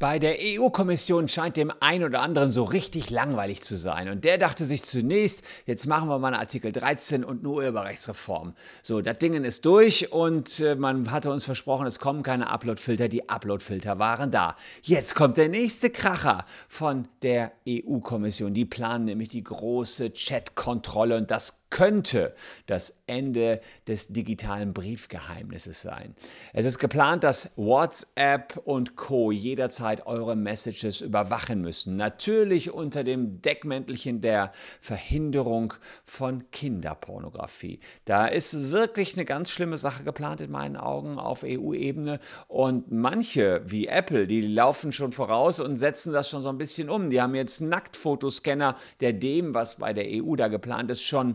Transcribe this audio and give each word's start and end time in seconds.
Bei 0.00 0.18
der 0.18 0.38
EU-Kommission 0.40 1.28
scheint 1.28 1.56
dem 1.56 1.72
einen 1.78 2.02
oder 2.02 2.20
anderen 2.20 2.50
so 2.50 2.64
richtig 2.64 3.10
langweilig 3.10 3.62
zu 3.62 3.76
sein. 3.76 4.08
Und 4.08 4.24
der 4.24 4.38
dachte 4.38 4.64
sich 4.64 4.82
zunächst, 4.82 5.44
jetzt 5.66 5.86
machen 5.86 6.08
wir 6.08 6.18
mal 6.18 6.28
eine 6.28 6.40
Artikel 6.40 6.72
13 6.72 7.22
und 7.22 7.40
eine 7.40 7.48
Urheberrechtsreform. 7.48 8.54
So, 8.82 9.00
das 9.02 9.18
Ding 9.18 9.34
ist 9.44 9.64
durch 9.64 10.12
und 10.12 10.58
äh, 10.58 10.74
man 10.74 11.12
hatte 11.12 11.30
uns 11.30 11.44
versprochen, 11.44 11.86
es 11.86 12.00
kommen 12.00 12.24
keine 12.24 12.50
Uploadfilter. 12.50 13.08
Die 13.08 13.28
Uploadfilter 13.28 14.00
waren 14.00 14.32
da. 14.32 14.56
Jetzt 14.82 15.14
kommt 15.14 15.36
der 15.36 15.48
nächste 15.48 15.90
Kracher 15.90 16.44
von 16.68 17.06
der 17.22 17.52
EU-Kommission. 17.68 18.52
Die 18.52 18.64
planen 18.64 19.04
nämlich 19.04 19.28
die 19.28 19.44
große 19.44 20.12
Chat-Kontrolle 20.12 21.16
und 21.16 21.30
das 21.30 21.63
könnte 21.74 22.36
das 22.66 23.02
Ende 23.08 23.60
des 23.88 24.06
digitalen 24.06 24.72
Briefgeheimnisses 24.72 25.82
sein. 25.82 26.14
Es 26.52 26.66
ist 26.66 26.78
geplant, 26.78 27.24
dass 27.24 27.50
WhatsApp 27.56 28.62
und 28.64 28.94
Co 28.94 29.32
jederzeit 29.32 30.06
eure 30.06 30.36
Messages 30.36 31.00
überwachen 31.00 31.62
müssen. 31.62 31.96
Natürlich 31.96 32.70
unter 32.70 33.02
dem 33.02 33.42
Deckmäntelchen 33.42 34.20
der 34.20 34.52
Verhinderung 34.80 35.74
von 36.04 36.48
Kinderpornografie. 36.52 37.80
Da 38.04 38.26
ist 38.28 38.70
wirklich 38.70 39.14
eine 39.14 39.24
ganz 39.24 39.50
schlimme 39.50 39.76
Sache 39.76 40.04
geplant 40.04 40.42
in 40.42 40.52
meinen 40.52 40.76
Augen 40.76 41.18
auf 41.18 41.42
EU-Ebene 41.42 42.20
und 42.46 42.92
manche 42.92 43.62
wie 43.66 43.88
Apple, 43.88 44.28
die 44.28 44.42
laufen 44.42 44.92
schon 44.92 45.10
voraus 45.10 45.58
und 45.58 45.76
setzen 45.78 46.12
das 46.12 46.30
schon 46.30 46.40
so 46.40 46.50
ein 46.50 46.58
bisschen 46.58 46.88
um. 46.88 47.10
Die 47.10 47.20
haben 47.20 47.34
jetzt 47.34 47.60
Nacktfotoscanner, 47.60 48.76
der 49.00 49.12
dem, 49.12 49.54
was 49.54 49.78
bei 49.78 49.92
der 49.92 50.06
EU 50.06 50.36
da 50.36 50.46
geplant 50.46 50.92
ist, 50.92 51.02
schon 51.02 51.34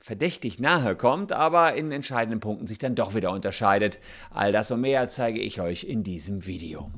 verdächtig 0.00 0.58
nahe 0.58 0.96
kommt, 0.96 1.32
aber 1.32 1.74
in 1.74 1.92
entscheidenden 1.92 2.40
Punkten 2.40 2.66
sich 2.66 2.78
dann 2.78 2.94
doch 2.94 3.14
wieder 3.14 3.30
unterscheidet. 3.30 3.98
All 4.30 4.50
das 4.50 4.70
und 4.70 4.80
mehr 4.80 5.08
zeige 5.08 5.40
ich 5.40 5.60
euch 5.60 5.84
in 5.84 6.02
diesem 6.02 6.46
Video. 6.46 6.90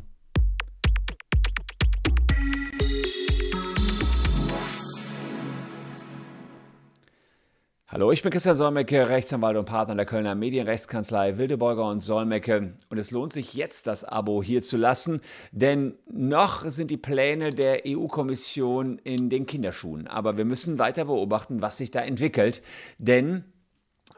Hallo, 7.93 8.11
ich 8.11 8.23
bin 8.23 8.33
Christian 8.33 8.57
Solmecke, 8.57 9.11
Rechtsanwalt 9.11 9.59
und 9.59 9.67
Partner 9.67 9.95
der 9.95 10.07
Kölner 10.07 10.35
Medienrechtskanzlei 10.35 11.37
Wildeborger 11.37 11.87
und 11.91 12.01
Solmecke. 12.01 12.73
Und 12.89 12.97
es 12.97 13.11
lohnt 13.11 13.35
sich 13.35 13.53
jetzt, 13.53 13.87
das 13.87 14.03
Abo 14.03 14.43
hier 14.43 14.63
zu 14.63 14.79
lassen, 14.79 15.21
denn 15.51 15.99
noch 16.11 16.65
sind 16.65 16.91
die 16.91 16.97
Pläne 16.97 17.51
der 17.51 17.83
EU-Kommission 17.87 18.99
in 19.05 19.29
den 19.29 19.45
Kinderschuhen. 19.45 20.07
Aber 20.09 20.39
wir 20.39 20.47
müssen 20.47 20.79
weiter 20.79 21.05
beobachten, 21.05 21.61
was 21.61 21.77
sich 21.77 21.91
da 21.91 22.01
entwickelt, 22.01 22.63
denn 22.97 23.45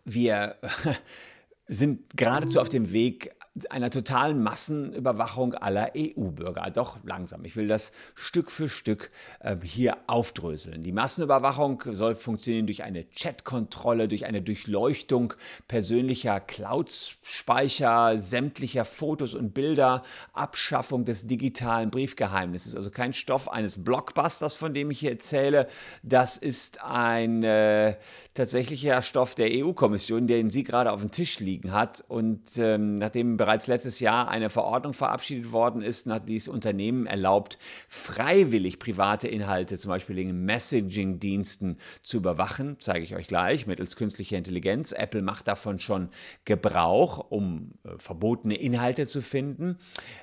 wir 0.04 0.54
sind 1.66 2.16
geradezu 2.16 2.60
auf 2.60 2.68
dem 2.68 2.92
Weg, 2.92 3.34
einer 3.70 3.88
totalen 3.90 4.42
Massenüberwachung 4.42 5.54
aller 5.54 5.92
EU-Bürger. 5.96 6.70
Doch 6.70 6.98
langsam. 7.04 7.44
Ich 7.44 7.54
will 7.54 7.68
das 7.68 7.92
Stück 8.16 8.50
für 8.50 8.68
Stück 8.68 9.10
äh, 9.38 9.56
hier 9.62 9.96
aufdröseln. 10.08 10.82
Die 10.82 10.90
Massenüberwachung 10.90 11.82
soll 11.92 12.16
funktionieren 12.16 12.66
durch 12.66 12.82
eine 12.82 13.04
Chatkontrolle, 13.04 14.08
durch 14.08 14.26
eine 14.26 14.42
Durchleuchtung 14.42 15.34
persönlicher 15.68 16.40
Cloud-Speicher, 16.40 18.20
sämtlicher 18.20 18.84
Fotos 18.84 19.34
und 19.34 19.54
Bilder, 19.54 20.02
Abschaffung 20.32 21.04
des 21.04 21.28
digitalen 21.28 21.90
Briefgeheimnisses. 21.90 22.74
Also 22.74 22.90
kein 22.90 23.12
Stoff 23.12 23.48
eines 23.48 23.84
Blockbusters, 23.84 24.54
von 24.56 24.74
dem 24.74 24.90
ich 24.90 24.98
hier 24.98 25.12
erzähle. 25.12 25.68
Das 26.02 26.36
ist 26.36 26.82
ein 26.82 27.44
äh, 27.44 27.96
tatsächlicher 28.34 29.00
Stoff 29.02 29.36
der 29.36 29.50
EU-Kommission, 29.52 30.26
den 30.26 30.50
sie 30.50 30.64
gerade 30.64 30.90
auf 30.90 31.00
dem 31.00 31.12
Tisch 31.12 31.38
liegen 31.38 31.70
hat. 31.70 32.04
Und 32.08 32.58
ähm, 32.58 32.96
nachdem 32.96 33.36
bereits 33.44 33.66
letztes 33.66 34.00
Jahr 34.00 34.28
eine 34.28 34.48
Verordnung 34.48 34.94
verabschiedet 34.94 35.52
worden 35.52 35.82
ist, 35.82 36.06
nach 36.06 36.18
dies 36.18 36.48
Unternehmen 36.48 37.04
erlaubt, 37.04 37.58
freiwillig 37.90 38.78
private 38.78 39.28
Inhalte, 39.28 39.76
zum 39.76 39.90
Beispiel 39.90 40.18
in 40.18 40.46
Messaging-Diensten, 40.46 41.76
zu 42.00 42.16
überwachen. 42.16 42.76
Zeige 42.78 43.04
ich 43.04 43.14
euch 43.14 43.28
gleich 43.28 43.66
mittels 43.66 43.96
künstlicher 43.96 44.38
Intelligenz. 44.38 44.92
Apple 44.92 45.20
macht 45.20 45.46
davon 45.46 45.78
schon 45.78 46.08
Gebrauch, 46.46 47.26
um 47.28 47.72
äh, 47.84 47.90
verbotene 47.98 48.54
Inhalte 48.54 49.04
zu 49.04 49.20
finden. 49.20 49.76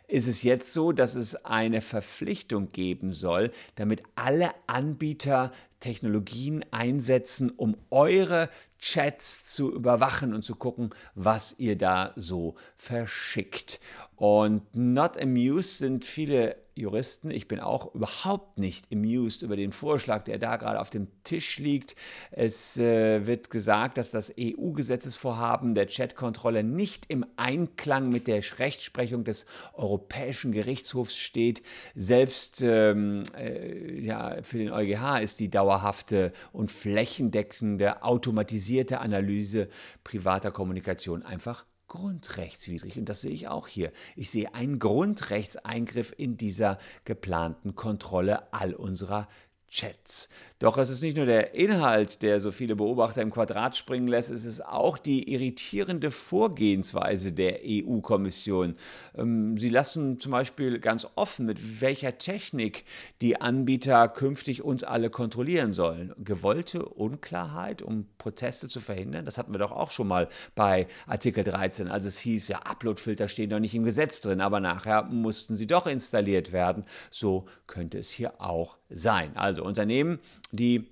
Ist 0.08 0.28
es 0.28 0.42
jetzt 0.42 0.74
so, 0.74 0.92
dass 0.92 1.14
es 1.14 1.46
eine 1.46 1.82
Verpflichtung 1.82 2.70
geben 2.70 3.14
soll, 3.14 3.52
damit 3.76 4.02
alle 4.16 4.50
Anbieter 4.66 5.52
Technologien 5.82 6.64
einsetzen, 6.72 7.50
um 7.50 7.76
eure 7.90 8.50
Chats 8.80 9.46
zu 9.54 9.74
überwachen 9.74 10.34
und 10.34 10.44
zu 10.44 10.56
gucken, 10.56 10.92
was 11.14 11.56
ihr 11.58 11.78
da 11.78 12.14
so 12.16 12.56
verschickt. 12.78 13.82
Und 14.16 14.64
not 14.74 15.22
amused 15.22 15.80
sind 15.80 16.06
viele 16.06 16.56
Juristen. 16.82 17.32
Ich 17.32 17.48
bin 17.48 17.60
auch 17.60 17.94
überhaupt 17.96 18.58
nicht 18.58 18.92
amused 18.92 19.44
über 19.44 19.56
den 19.56 19.72
Vorschlag, 19.72 20.24
der 20.24 20.40
da 20.40 20.58
gerade 20.58 20.80
auf 20.80 20.90
dem 20.90 21.08
Tisch 21.24 21.60
liegt. 21.60 21.96
Es 22.32 22.78
äh, 22.78 23.26
wird 23.26 23.50
gesagt, 23.50 23.98
dass 23.98 24.12
das 24.12 24.34
EU-Gesetzesvorhaben 24.38 25.74
der 25.74 25.88
Chatkontrolle 25.88 26.64
nicht 26.64 27.06
im 27.08 27.26
Einklang 27.38 28.10
mit 28.10 28.28
der 28.28 28.42
Rechtsprechung 28.60 29.24
des 29.24 29.46
Europäischen 29.74 30.52
Gerichtshofs 30.52 31.16
steht. 31.16 31.62
Selbst 31.96 32.62
ähm, 32.62 33.24
äh, 33.38 34.02
ja, 34.02 34.42
für 34.42 34.58
den 34.58 34.72
EuGH 34.72 35.20
ist 35.22 35.40
die 35.40 35.50
dauerhafte 35.50 36.34
und 36.52 36.72
flächendeckende 36.72 38.04
automatisierte 38.04 39.00
Analyse 39.00 39.70
privater 40.04 40.52
Kommunikation 40.52 41.24
einfach 41.24 41.66
grundrechtswidrig. 41.92 42.98
Und 42.98 43.10
das 43.10 43.20
sehe 43.20 43.34
ich 43.34 43.50
auch 43.50 43.68
hier. 43.68 43.92
Ich 44.16 44.30
sehe 44.30 44.56
einen 44.56 44.80
Grundrechtseingriff 44.80 46.14
in 46.16 46.38
dieser 46.38 46.80
geplanten 47.04 47.76
Kontrolle 47.76 48.54
all 48.54 48.74
unserer 48.74 49.28
Chats. 49.68 50.30
Doch 50.62 50.78
es 50.78 50.92
ist 50.92 51.02
nicht 51.02 51.18
nur 51.18 51.26
der 51.26 51.56
Inhalt, 51.56 52.22
der 52.22 52.40
so 52.40 52.52
viele 52.52 52.76
Beobachter 52.76 53.24
im 53.24 53.32
Quadrat 53.32 53.76
springen 53.76 54.08
lässt, 54.08 54.30
es 54.30 54.46
ist 54.46 54.64
auch 54.64 55.00
die 55.00 55.34
irritierende 55.34 56.12
Vorgehensweise 56.12 57.32
der 57.32 57.62
EU-Kommission. 57.66 58.76
Ähm, 59.18 59.58
sie 59.58 59.70
lassen 59.70 60.20
zum 60.20 60.34
Beispiel 60.34 60.78
ganz 60.78 61.08
offen, 61.16 61.48
mit 61.48 61.82
welcher 61.82 62.20
Technik 62.20 62.86
die 63.22 63.42
Anbieter 63.42 64.08
künftig 64.08 64.62
uns 64.62 64.84
alle 64.84 65.10
kontrollieren 65.10 65.74
sollen. 65.74 66.14
Gewollte 66.24 66.86
Unklarheit, 66.86 67.82
um 67.82 68.06
Proteste 68.20 68.68
zu 68.68 68.82
verhindern, 68.82 69.26
das 69.26 69.40
hatten 69.40 69.56
wir 69.56 69.60
doch 69.60 69.72
auch 69.72 69.90
schon 69.90 70.08
mal 70.08 70.30
bei 70.54 70.86
Artikel 71.08 71.44
13, 71.44 71.88
als 71.88 72.06
es 72.06 72.20
hieß, 72.20 72.50
ja, 72.50 72.60
Uploadfilter 72.60 73.28
stehen 73.28 73.50
doch 73.50 73.60
nicht 73.60 73.74
im 73.74 73.84
Gesetz 73.84 74.22
drin, 74.22 74.42
aber 74.42 74.60
nachher 74.60 75.06
mussten 75.06 75.56
sie 75.56 75.66
doch 75.66 75.88
installiert 75.88 76.52
werden. 76.52 76.86
So 77.10 77.46
könnte 77.66 77.98
es 77.98 78.12
hier 78.12 78.40
auch 78.40 78.78
sein. 78.92 79.36
Also 79.36 79.64
Unternehmen, 79.64 80.20
die 80.52 80.88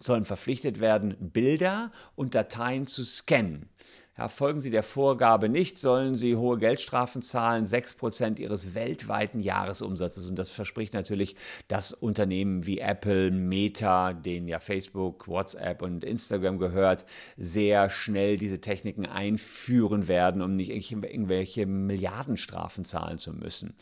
sollen 0.00 0.24
verpflichtet 0.24 0.80
werden, 0.80 1.16
Bilder 1.18 1.92
und 2.14 2.34
Dateien 2.34 2.86
zu 2.86 3.04
scannen. 3.04 3.68
Ja, 4.16 4.26
folgen 4.26 4.60
sie 4.60 4.70
der 4.70 4.82
Vorgabe 4.82 5.48
nicht, 5.48 5.78
sollen 5.78 6.16
sie 6.16 6.34
hohe 6.34 6.58
Geldstrafen 6.58 7.22
zahlen, 7.22 7.66
6% 7.66 8.40
ihres 8.40 8.74
weltweiten 8.74 9.38
Jahresumsatzes. 9.38 10.28
Und 10.28 10.36
das 10.36 10.50
verspricht 10.50 10.92
natürlich, 10.92 11.36
dass 11.68 11.92
Unternehmen 11.92 12.66
wie 12.66 12.80
Apple, 12.80 13.30
Meta, 13.30 14.14
denen 14.14 14.48
ja 14.48 14.58
Facebook, 14.58 15.28
WhatsApp 15.28 15.82
und 15.82 16.02
Instagram 16.02 16.58
gehört, 16.58 17.04
sehr 17.36 17.90
schnell 17.90 18.38
diese 18.38 18.60
Techniken 18.60 19.06
einführen 19.06 20.08
werden, 20.08 20.42
um 20.42 20.56
nicht 20.56 20.70
irgendwelche 20.70 21.66
Milliardenstrafen 21.66 22.84
zahlen 22.84 23.18
zu 23.18 23.32
müssen. 23.32 23.76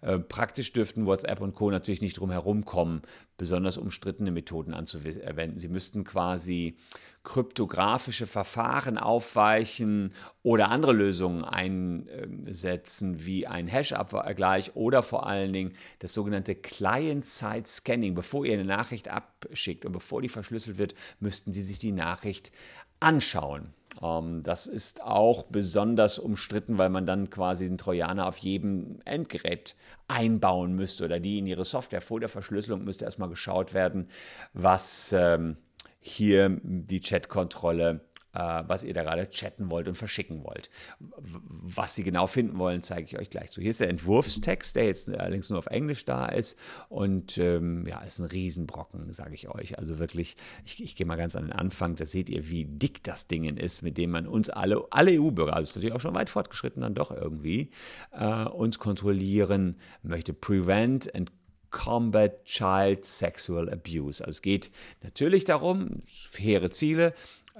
Äh, 0.00 0.18
praktisch 0.18 0.72
dürften 0.72 1.06
WhatsApp 1.06 1.40
und 1.40 1.54
Co. 1.54 1.70
natürlich 1.70 2.02
nicht 2.02 2.18
drum 2.18 2.30
herum 2.30 2.64
kommen, 2.64 3.02
besonders 3.36 3.76
umstrittene 3.76 4.30
Methoden 4.30 4.74
anzuwenden. 4.74 5.58
Sie 5.58 5.68
müssten 5.68 6.04
quasi 6.04 6.76
kryptografische 7.22 8.26
Verfahren 8.26 8.98
aufweichen 8.98 10.12
oder 10.42 10.70
andere 10.70 10.92
Lösungen 10.92 11.44
einsetzen, 11.44 13.26
wie 13.26 13.48
ein 13.48 13.66
Hash-Abgleich 13.66 14.76
oder 14.76 15.02
vor 15.02 15.26
allen 15.26 15.52
Dingen 15.52 15.72
das 15.98 16.14
sogenannte 16.14 16.54
Client-Side-Scanning. 16.54 18.14
Bevor 18.14 18.46
ihr 18.46 18.54
eine 18.54 18.64
Nachricht 18.64 19.08
abschickt 19.08 19.84
und 19.84 19.92
bevor 19.92 20.22
die 20.22 20.28
verschlüsselt 20.28 20.78
wird, 20.78 20.94
müssten 21.18 21.52
die 21.52 21.62
sich 21.62 21.80
die 21.80 21.92
Nachricht 21.92 22.52
anschauen. 23.00 23.74
Ähm, 24.02 24.42
das 24.42 24.66
ist 24.66 25.02
auch 25.02 25.44
besonders 25.44 26.18
umstritten, 26.18 26.78
weil 26.78 26.90
man 26.90 27.06
dann 27.06 27.30
quasi 27.30 27.66
den 27.66 27.78
Trojaner 27.78 28.26
auf 28.26 28.38
jedem 28.38 29.00
Endgerät 29.04 29.76
einbauen 30.08 30.74
müsste 30.74 31.04
oder 31.04 31.20
die 31.20 31.38
in 31.38 31.46
ihre 31.46 31.64
Software. 31.64 32.00
Vor 32.00 32.20
der 32.20 32.28
Verschlüsselung 32.28 32.84
müsste 32.84 33.04
erstmal 33.04 33.28
geschaut 33.28 33.74
werden, 33.74 34.08
was 34.52 35.12
ähm, 35.12 35.56
hier 36.00 36.60
die 36.62 37.00
Chatkontrolle 37.00 38.00
was 38.38 38.84
ihr 38.84 38.94
da 38.94 39.02
gerade 39.02 39.28
chatten 39.30 39.70
wollt 39.70 39.88
und 39.88 39.96
verschicken 39.96 40.44
wollt. 40.44 40.70
Was 40.98 41.94
sie 41.94 42.04
genau 42.04 42.26
finden 42.26 42.58
wollen, 42.58 42.82
zeige 42.82 43.06
ich 43.06 43.18
euch 43.18 43.30
gleich. 43.30 43.50
So, 43.50 43.60
hier 43.60 43.70
ist 43.70 43.80
der 43.80 43.88
Entwurfstext, 43.88 44.76
der 44.76 44.86
jetzt 44.86 45.08
allerdings 45.08 45.50
nur 45.50 45.58
auf 45.58 45.66
Englisch 45.66 46.04
da 46.04 46.26
ist 46.26 46.58
und 46.88 47.38
ähm, 47.38 47.86
ja, 47.86 48.00
ist 48.02 48.18
ein 48.18 48.26
Riesenbrocken, 48.26 49.12
sage 49.12 49.34
ich 49.34 49.48
euch. 49.48 49.78
Also 49.78 49.98
wirklich, 49.98 50.36
ich, 50.64 50.82
ich 50.82 50.96
gehe 50.96 51.06
mal 51.06 51.16
ganz 51.16 51.36
an 51.36 51.44
den 51.44 51.52
Anfang, 51.52 51.96
da 51.96 52.04
seht 52.04 52.28
ihr, 52.28 52.48
wie 52.48 52.64
dick 52.64 53.02
das 53.04 53.26
Ding 53.26 53.44
ist, 53.56 53.82
mit 53.82 53.98
dem 53.98 54.10
man 54.10 54.26
uns 54.26 54.50
alle, 54.50 54.84
alle 54.90 55.12
EU-Bürger, 55.20 55.54
also 55.54 55.70
ist 55.70 55.76
natürlich 55.76 55.94
auch 55.94 56.00
schon 56.00 56.14
weit 56.14 56.30
fortgeschritten 56.30 56.82
dann 56.82 56.94
doch 56.94 57.10
irgendwie, 57.10 57.70
äh, 58.12 58.44
uns 58.44 58.78
kontrollieren 58.78 59.76
möchte. 60.02 60.32
Prevent 60.32 61.14
and 61.14 61.30
Combat 61.70 62.44
Child 62.44 63.04
Sexual 63.04 63.68
Abuse. 63.68 64.24
Also 64.24 64.30
es 64.38 64.42
geht 64.42 64.70
natürlich 65.02 65.44
darum, 65.44 66.02
hehre 66.36 66.70
Ziele, 66.70 67.12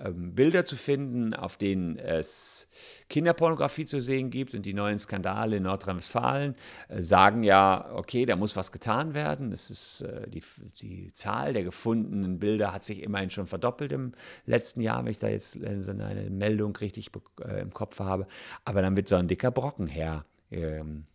ähm, 0.04 0.34
Bilder 0.34 0.64
zu 0.64 0.76
finden, 0.76 1.34
auf 1.34 1.56
denen 1.56 1.98
es 1.98 2.68
Kinderpornografie 3.08 3.86
zu 3.86 4.00
sehen 4.00 4.30
gibt 4.30 4.54
und 4.54 4.66
die 4.66 4.74
neuen 4.74 4.98
Skandale 4.98 5.56
in 5.56 5.62
Nordrhein-Westfalen 5.62 6.54
äh, 6.88 7.00
sagen 7.00 7.42
ja, 7.42 7.90
okay, 7.94 8.26
da 8.26 8.36
muss 8.36 8.56
was 8.56 8.72
getan 8.72 9.14
werden. 9.14 9.52
Es 9.52 9.70
ist, 9.70 10.02
äh, 10.02 10.28
die, 10.28 10.42
die 10.80 11.12
Zahl 11.12 11.54
der 11.54 11.64
gefundenen 11.64 12.38
Bilder 12.38 12.74
hat 12.74 12.84
sich 12.84 13.02
immerhin 13.02 13.30
schon 13.30 13.46
verdoppelt 13.46 13.92
im 13.92 14.12
letzten 14.44 14.80
Jahr, 14.80 15.04
wenn 15.04 15.10
ich 15.10 15.18
da 15.18 15.28
jetzt 15.28 15.56
eine 15.56 16.28
Meldung 16.30 16.76
richtig 16.76 17.10
äh, 17.42 17.60
im 17.60 17.72
Kopf 17.72 18.00
habe. 18.00 18.26
Aber 18.64 18.82
dann 18.82 18.96
wird 18.96 19.08
so 19.08 19.16
ein 19.16 19.28
dicker 19.28 19.50
Brocken 19.50 19.86
her, 19.86 20.24
ähm, 20.50 21.06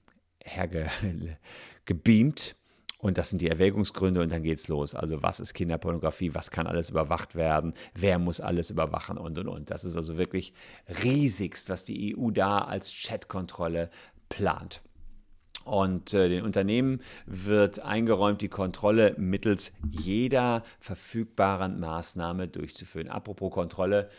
hergebeamt. 0.43 2.55
Und 3.01 3.17
das 3.17 3.31
sind 3.31 3.41
die 3.41 3.49
Erwägungsgründe 3.49 4.21
und 4.21 4.31
dann 4.31 4.43
geht's 4.43 4.67
los. 4.67 4.93
Also 4.93 5.23
was 5.23 5.39
ist 5.39 5.55
Kinderpornografie, 5.55 6.35
was 6.35 6.51
kann 6.51 6.67
alles 6.67 6.91
überwacht 6.91 7.35
werden, 7.35 7.73
wer 7.95 8.19
muss 8.19 8.39
alles 8.39 8.69
überwachen 8.69 9.17
und 9.17 9.39
und 9.39 9.47
und. 9.47 9.71
Das 9.71 9.83
ist 9.83 9.97
also 9.97 10.17
wirklich 10.17 10.53
riesigst, 11.03 11.69
was 11.69 11.83
die 11.83 12.15
EU 12.15 12.29
da 12.29 12.59
als 12.59 12.93
Chatkontrolle 12.93 13.89
plant. 14.29 14.81
Und 15.63 16.13
äh, 16.13 16.29
den 16.29 16.43
Unternehmen 16.43 17.01
wird 17.25 17.79
eingeräumt, 17.79 18.41
die 18.41 18.49
Kontrolle 18.49 19.15
mittels 19.17 19.71
jeder 19.91 20.63
verfügbaren 20.79 21.79
Maßnahme 21.79 22.47
durchzuführen. 22.47 23.09
Apropos 23.09 23.51
Kontrolle, 23.51 24.09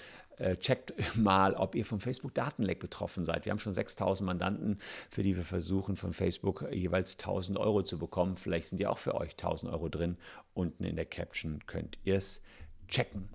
checkt 0.56 0.94
mal, 1.16 1.54
ob 1.54 1.74
ihr 1.74 1.84
vom 1.84 2.00
Facebook-Datenleck 2.00 2.80
betroffen 2.80 3.24
seid. 3.24 3.44
Wir 3.44 3.50
haben 3.50 3.58
schon 3.58 3.72
6000 3.72 4.26
Mandanten, 4.26 4.78
für 5.10 5.22
die 5.22 5.36
wir 5.36 5.44
versuchen, 5.44 5.96
von 5.96 6.12
Facebook 6.12 6.66
jeweils 6.72 7.14
1000 7.14 7.58
Euro 7.58 7.82
zu 7.82 7.98
bekommen. 7.98 8.36
Vielleicht 8.36 8.68
sind 8.68 8.80
ja 8.80 8.90
auch 8.90 8.98
für 8.98 9.14
euch 9.14 9.32
1000 9.32 9.72
Euro 9.72 9.88
drin. 9.88 10.16
Unten 10.54 10.84
in 10.84 10.96
der 10.96 11.06
Caption 11.06 11.60
könnt 11.66 11.98
ihr 12.04 12.16
es 12.16 12.42
checken. 12.88 13.28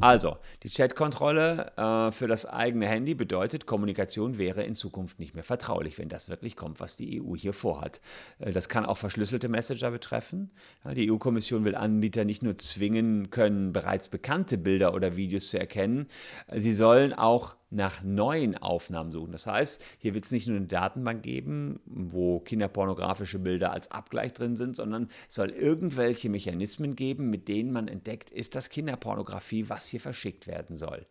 Also, 0.00 0.38
die 0.62 0.68
Chatkontrolle 0.68 1.72
äh, 1.76 2.10
für 2.10 2.26
das 2.26 2.46
eigene 2.46 2.86
Handy 2.86 3.14
bedeutet, 3.14 3.66
Kommunikation 3.66 4.38
wäre 4.38 4.62
in 4.62 4.74
Zukunft 4.74 5.18
nicht 5.18 5.34
mehr 5.34 5.44
vertraulich, 5.44 5.98
wenn 5.98 6.08
das 6.08 6.28
wirklich 6.28 6.56
kommt, 6.56 6.80
was 6.80 6.96
die 6.96 7.20
EU 7.20 7.36
hier 7.36 7.52
vorhat. 7.52 8.00
Äh, 8.38 8.52
das 8.52 8.68
kann 8.68 8.86
auch 8.86 8.96
verschlüsselte 8.96 9.48
Messenger 9.48 9.90
betreffen. 9.90 10.50
Ja, 10.84 10.94
die 10.94 11.10
EU-Kommission 11.10 11.64
will 11.64 11.74
Anbieter 11.74 12.24
nicht 12.24 12.42
nur 12.42 12.56
zwingen 12.56 13.30
können, 13.30 13.72
bereits 13.72 14.08
bekannte 14.08 14.58
Bilder 14.58 14.94
oder 14.94 15.16
Videos 15.16 15.50
zu 15.50 15.58
erkennen, 15.58 16.08
sie 16.52 16.72
sollen 16.72 17.12
auch 17.12 17.56
nach 17.70 18.02
neuen 18.02 18.56
Aufnahmen 18.56 19.12
suchen. 19.12 19.32
Das 19.32 19.46
heißt, 19.46 19.82
hier 19.98 20.14
wird 20.14 20.24
es 20.24 20.32
nicht 20.32 20.48
nur 20.48 20.56
eine 20.56 20.66
Datenbank 20.66 21.22
geben, 21.22 21.80
wo 21.86 22.40
kinderpornografische 22.40 23.38
Bilder 23.38 23.72
als 23.72 23.90
Abgleich 23.90 24.32
drin 24.32 24.56
sind, 24.56 24.76
sondern 24.76 25.08
es 25.28 25.36
soll 25.36 25.50
irgendwelche 25.50 26.28
Mechanismen 26.28 26.96
geben, 26.96 27.30
mit 27.30 27.48
denen 27.48 27.72
man 27.72 27.88
entdeckt, 27.88 28.30
ist 28.30 28.54
das 28.54 28.70
Kinderpornografie, 28.70 29.68
was 29.68 29.86
hier 29.86 30.00
verschickt 30.00 30.46
werden 30.46 30.76
soll. 30.76 31.06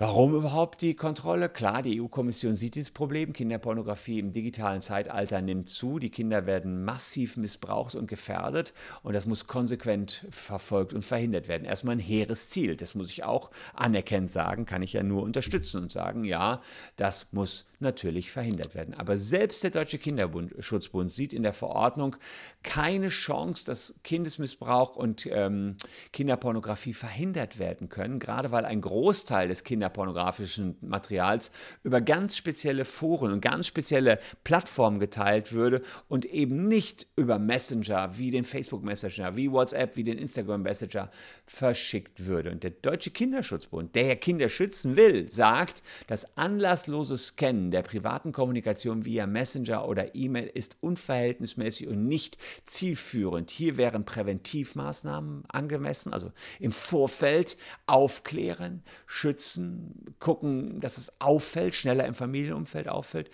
Warum 0.00 0.32
überhaupt 0.32 0.80
die 0.82 0.94
Kontrolle? 0.94 1.48
Klar, 1.48 1.82
die 1.82 2.00
EU-Kommission 2.00 2.54
sieht 2.54 2.76
dieses 2.76 2.92
Problem. 2.92 3.32
Kinderpornografie 3.32 4.20
im 4.20 4.30
digitalen 4.30 4.80
Zeitalter 4.80 5.42
nimmt 5.42 5.70
zu. 5.70 5.98
Die 5.98 6.10
Kinder 6.10 6.46
werden 6.46 6.84
massiv 6.84 7.36
missbraucht 7.36 7.96
und 7.96 8.06
gefährdet. 8.06 8.74
Und 9.02 9.14
das 9.14 9.26
muss 9.26 9.48
konsequent 9.48 10.24
verfolgt 10.30 10.92
und 10.92 11.04
verhindert 11.04 11.48
werden. 11.48 11.64
Erstmal 11.64 11.96
ein 11.96 11.98
hehres 11.98 12.48
Ziel. 12.48 12.76
Das 12.76 12.94
muss 12.94 13.10
ich 13.10 13.24
auch 13.24 13.50
anerkennend 13.74 14.30
sagen. 14.30 14.66
Kann 14.66 14.82
ich 14.82 14.92
ja 14.92 15.02
nur 15.02 15.24
unterstützen 15.24 15.82
und 15.82 15.90
sagen, 15.90 16.22
ja, 16.22 16.62
das 16.94 17.32
muss 17.32 17.66
natürlich 17.80 18.30
verhindert 18.30 18.76
werden. 18.76 18.94
Aber 18.94 19.16
selbst 19.16 19.64
der 19.64 19.70
Deutsche 19.70 19.98
Kinderschutzbund 19.98 21.10
sieht 21.10 21.32
in 21.32 21.42
der 21.42 21.52
Verordnung 21.52 22.14
keine 22.62 23.08
Chance, 23.08 23.64
dass 23.66 23.98
Kindesmissbrauch 24.04 24.94
und 24.94 25.26
ähm, 25.30 25.76
Kinderpornografie 26.12 26.92
verhindert 26.92 27.58
werden 27.58 27.88
können. 27.88 28.20
Gerade 28.20 28.52
weil 28.52 28.64
ein 28.64 28.80
Großteil 28.80 29.48
des 29.48 29.64
Kinderpornografie 29.64 29.87
kinderpornografischen 29.88 30.76
Materials 30.80 31.50
über 31.82 32.00
ganz 32.00 32.36
spezielle 32.36 32.84
Foren 32.84 33.32
und 33.32 33.40
ganz 33.40 33.66
spezielle 33.66 34.18
Plattformen 34.44 35.00
geteilt 35.00 35.52
würde 35.52 35.82
und 36.08 36.24
eben 36.24 36.68
nicht 36.68 37.06
über 37.16 37.38
Messenger 37.38 38.18
wie 38.18 38.30
den 38.30 38.44
Facebook 38.44 38.82
Messenger, 38.84 39.36
wie 39.36 39.50
WhatsApp, 39.50 39.96
wie 39.96 40.04
den 40.04 40.18
Instagram 40.18 40.62
Messenger 40.62 41.10
verschickt 41.46 42.26
würde. 42.26 42.50
Und 42.50 42.62
der 42.62 42.70
Deutsche 42.70 43.10
Kinderschutzbund, 43.10 43.94
der 43.94 44.04
ja 44.04 44.14
Kinder 44.14 44.48
schützen 44.48 44.96
will, 44.96 45.30
sagt, 45.30 45.82
das 46.06 46.36
anlasslose 46.36 47.16
Scannen 47.16 47.70
der 47.70 47.82
privaten 47.82 48.32
Kommunikation 48.32 49.04
via 49.04 49.26
Messenger 49.26 49.86
oder 49.86 50.14
E-Mail 50.14 50.50
ist 50.52 50.76
unverhältnismäßig 50.80 51.88
und 51.88 52.06
nicht 52.06 52.38
zielführend. 52.66 53.50
Hier 53.50 53.76
wären 53.76 54.04
Präventivmaßnahmen 54.04 55.44
angemessen, 55.48 56.12
also 56.12 56.32
im 56.60 56.72
Vorfeld 56.72 57.56
aufklären, 57.86 58.82
schützen, 59.06 59.77
gucken, 60.18 60.80
dass 60.80 60.98
es 60.98 61.20
auffällt, 61.20 61.74
schneller 61.74 62.06
im 62.06 62.14
Familienumfeld 62.14 62.88
auffällt. 62.88 63.30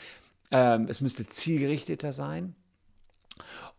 Ähm, 0.50 0.86
es 0.88 1.00
müsste 1.00 1.26
zielgerichteter 1.26 2.12
sein. 2.12 2.54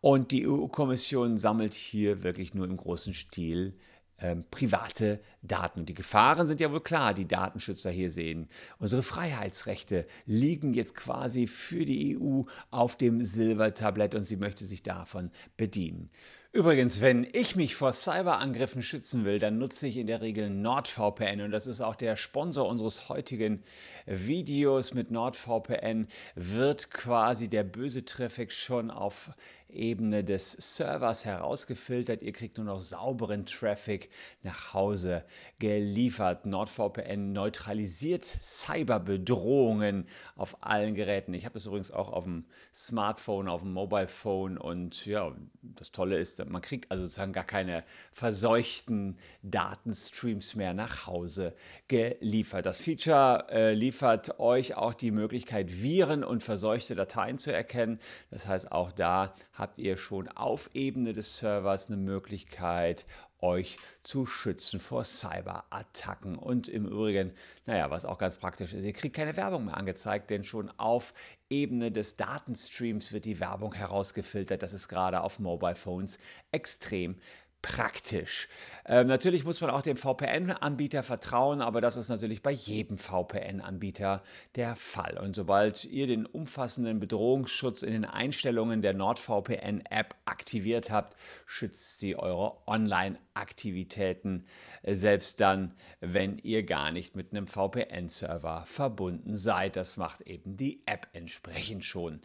Und 0.01 0.31
die 0.31 0.47
EU-Kommission 0.47 1.37
sammelt 1.37 1.73
hier 1.73 2.23
wirklich 2.23 2.53
nur 2.53 2.67
im 2.67 2.77
großen 2.77 3.13
Stil 3.13 3.77
ähm, 4.19 4.45
private 4.49 5.19
Daten. 5.41 5.81
Und 5.81 5.89
die 5.89 5.93
Gefahren 5.93 6.47
sind 6.47 6.61
ja 6.61 6.71
wohl 6.71 6.81
klar, 6.81 7.13
die 7.13 7.27
Datenschützer 7.27 7.89
hier 7.89 8.09
sehen. 8.09 8.47
Unsere 8.77 9.03
Freiheitsrechte 9.03 10.05
liegen 10.25 10.73
jetzt 10.73 10.95
quasi 10.95 11.47
für 11.47 11.85
die 11.85 12.17
EU 12.17 12.43
auf 12.71 12.97
dem 12.97 13.21
Silbertablett 13.21 14.15
und 14.15 14.27
sie 14.27 14.37
möchte 14.37 14.63
sich 14.65 14.83
davon 14.83 15.31
bedienen. 15.57 16.09
Übrigens, 16.55 17.01
wenn 17.01 17.27
ich 17.33 17.57
mich 17.57 17.75
vor 17.75 17.91
Cyberangriffen 17.91 18.81
schützen 18.81 19.25
will, 19.25 19.39
dann 19.39 19.57
nutze 19.57 19.87
ich 19.87 19.97
in 19.97 20.07
der 20.07 20.21
Regel 20.21 20.49
NordVPN 20.49 21.41
und 21.41 21.51
das 21.51 21.67
ist 21.67 21.81
auch 21.81 21.95
der 21.95 22.15
Sponsor 22.15 22.65
unseres 22.65 23.09
heutigen 23.09 23.61
Videos. 24.05 24.93
Mit 24.93 25.11
NordVPN 25.11 26.07
wird 26.35 26.91
quasi 26.91 27.49
der 27.49 27.65
böse 27.65 28.05
Traffic 28.05 28.53
schon 28.53 28.89
auf 28.89 29.31
Ebene 29.75 30.23
des 30.23 30.51
Servers 30.51 31.25
herausgefiltert. 31.25 32.21
Ihr 32.21 32.31
kriegt 32.31 32.57
nur 32.57 32.65
noch 32.65 32.81
sauberen 32.81 33.45
Traffic 33.45 34.09
nach 34.43 34.73
Hause 34.73 35.23
geliefert. 35.59 36.45
NordVPN 36.45 37.33
neutralisiert 37.33 38.25
Cyberbedrohungen 38.25 40.07
auf 40.35 40.63
allen 40.63 40.95
Geräten. 40.95 41.33
Ich 41.33 41.45
habe 41.45 41.53
das 41.53 41.65
übrigens 41.65 41.91
auch 41.91 42.11
auf 42.11 42.23
dem 42.23 42.45
Smartphone, 42.73 43.47
auf 43.47 43.61
dem 43.61 43.73
Mobile 43.73 44.07
Phone 44.07 44.57
und 44.57 45.05
ja, 45.05 45.35
das 45.61 45.91
Tolle 45.91 46.17
ist, 46.17 46.43
man 46.45 46.61
kriegt 46.61 46.91
also 46.91 47.05
sozusagen 47.05 47.33
gar 47.33 47.43
keine 47.43 47.83
verseuchten 48.11 49.17
Datenstreams 49.41 50.55
mehr 50.55 50.73
nach 50.73 51.07
Hause 51.07 51.53
geliefert. 51.87 52.65
Das 52.65 52.81
Feature 52.81 53.47
äh, 53.49 53.73
liefert 53.73 54.39
euch 54.39 54.75
auch 54.75 54.93
die 54.93 55.11
Möglichkeit, 55.11 55.81
Viren 55.81 56.23
und 56.23 56.43
verseuchte 56.43 56.95
Dateien 56.95 57.37
zu 57.37 57.51
erkennen. 57.51 57.99
Das 58.31 58.47
heißt, 58.47 58.71
auch 58.71 58.91
da 58.91 59.33
habt 59.53 59.64
ihr 59.77 59.97
schon 59.97 60.27
auf 60.29 60.69
Ebene 60.73 61.13
des 61.13 61.37
Servers 61.37 61.87
eine 61.87 61.97
Möglichkeit, 61.97 63.05
euch 63.39 63.77
zu 64.03 64.25
schützen 64.25 64.79
vor 64.79 65.03
Cyberattacken. 65.03 66.37
Und 66.37 66.67
im 66.67 66.85
Übrigen, 66.85 67.31
naja, 67.65 67.89
was 67.89 68.05
auch 68.05 68.17
ganz 68.17 68.37
praktisch 68.37 68.73
ist, 68.73 68.83
ihr 68.83 68.93
kriegt 68.93 69.15
keine 69.15 69.37
Werbung 69.37 69.65
mehr 69.65 69.77
angezeigt, 69.77 70.29
denn 70.29 70.43
schon 70.43 70.71
auf 70.77 71.13
Ebene 71.49 71.91
des 71.91 72.17
Datenstreams 72.17 73.13
wird 73.13 73.25
die 73.25 73.39
Werbung 73.39 73.73
herausgefiltert. 73.73 74.63
Das 74.63 74.73
ist 74.73 74.87
gerade 74.87 75.21
auf 75.21 75.39
Mobile 75.39 75.75
Phones 75.75 76.17
extrem 76.51 77.17
praktisch. 77.65 78.47
Ähm, 78.85 79.07
natürlich 79.07 79.43
muss 79.43 79.59
man 79.59 79.71
auch 79.71 79.81
dem 79.81 79.97
VPN-Anbieter 79.97 81.01
vertrauen, 81.01 81.61
aber 81.61 81.81
das 81.81 81.97
ist 81.97 82.09
natürlich 82.09 82.43
bei 82.43 82.51
jedem 82.51 82.99
VPN-Anbieter 82.99 84.21
der 84.55 84.75
Fall. 84.75 85.17
Und 85.17 85.35
sobald 85.35 85.83
ihr 85.83 86.05
den 86.05 86.27
umfassenden 86.27 86.99
Bedrohungsschutz 86.99 87.81
in 87.81 87.93
den 87.93 88.05
Einstellungen 88.05 88.83
der 88.83 88.93
NordVPN-App 88.93 90.15
aktiviert 90.25 90.91
habt, 90.91 91.17
schützt 91.47 91.97
sie 91.97 92.15
eure 92.15 92.55
Online-Aktivitäten, 92.67 94.45
äh, 94.83 94.93
selbst 94.93 95.39
dann, 95.41 95.73
wenn 96.01 96.37
ihr 96.37 96.61
gar 96.61 96.91
nicht 96.91 97.15
mit 97.15 97.31
einem 97.31 97.47
VPN-Server 97.47 98.63
verbunden 98.67 99.35
seid. 99.35 99.75
Das 99.75 99.97
macht 99.97 100.21
eben 100.21 100.55
die 100.55 100.83
App 100.85 101.07
entsprechend 101.13 101.83
schon. 101.83 102.21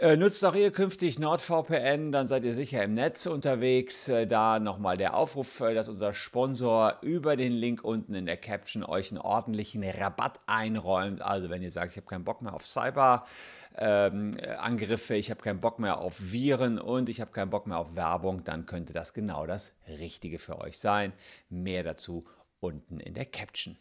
Äh, 0.00 0.16
nutzt 0.16 0.44
auch 0.46 0.54
ihr 0.54 0.70
künftig 0.70 1.18
NordVPN, 1.18 2.10
dann 2.10 2.26
seid 2.26 2.44
ihr 2.44 2.54
sicher 2.54 2.82
im 2.82 2.94
Netz 2.94 3.26
unterwegs. 3.26 4.08
Äh, 4.08 4.26
da 4.26 4.58
nochmal 4.58 4.96
der 4.96 5.14
Aufruf, 5.14 5.60
äh, 5.60 5.74
dass 5.74 5.90
unser 5.90 6.14
Sponsor 6.14 6.96
über 7.02 7.36
den 7.36 7.52
Link 7.52 7.84
unten 7.84 8.14
in 8.14 8.24
der 8.24 8.38
Caption 8.38 8.82
euch 8.82 9.10
einen 9.10 9.20
ordentlichen 9.20 9.84
Rabatt 9.84 10.40
einräumt. 10.46 11.20
Also 11.20 11.50
wenn 11.50 11.60
ihr 11.60 11.70
sagt, 11.70 11.90
ich 11.90 11.98
habe 11.98 12.06
keinen 12.06 12.24
Bock 12.24 12.40
mehr 12.40 12.54
auf 12.54 12.66
Cyber-Angriffe, 12.66 15.12
ähm, 15.12 15.20
ich 15.20 15.30
habe 15.30 15.42
keinen 15.42 15.60
Bock 15.60 15.78
mehr 15.78 15.98
auf 15.98 16.16
Viren 16.18 16.78
und 16.78 17.10
ich 17.10 17.20
habe 17.20 17.32
keinen 17.32 17.50
Bock 17.50 17.66
mehr 17.66 17.76
auf 17.76 17.94
Werbung, 17.94 18.42
dann 18.42 18.64
könnte 18.64 18.94
das 18.94 19.12
genau 19.12 19.44
das 19.44 19.74
Richtige 19.86 20.38
für 20.38 20.62
euch 20.62 20.78
sein. 20.78 21.12
Mehr 21.50 21.82
dazu 21.82 22.24
unten 22.58 23.00
in 23.00 23.12
der 23.12 23.26
Caption. 23.26 23.76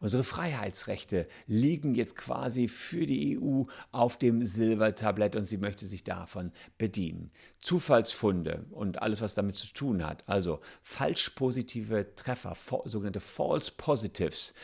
Unsere 0.00 0.24
Freiheitsrechte 0.24 1.26
liegen 1.46 1.94
jetzt 1.94 2.16
quasi 2.16 2.68
für 2.68 3.06
die 3.06 3.38
EU 3.38 3.64
auf 3.92 4.16
dem 4.16 4.42
Silbertablett 4.42 5.36
und 5.36 5.48
sie 5.48 5.58
möchte 5.58 5.86
sich 5.86 6.04
davon 6.04 6.52
bedienen. 6.78 7.30
Zufallsfunde 7.58 8.64
und 8.70 9.02
alles, 9.02 9.20
was 9.20 9.34
damit 9.34 9.56
zu 9.56 9.72
tun 9.72 10.04
hat, 10.04 10.28
also 10.28 10.60
falsch 10.82 11.30
positive 11.30 12.14
Treffer, 12.14 12.56
sogenannte 12.84 13.20
False 13.20 13.72
Positives, 13.76 14.54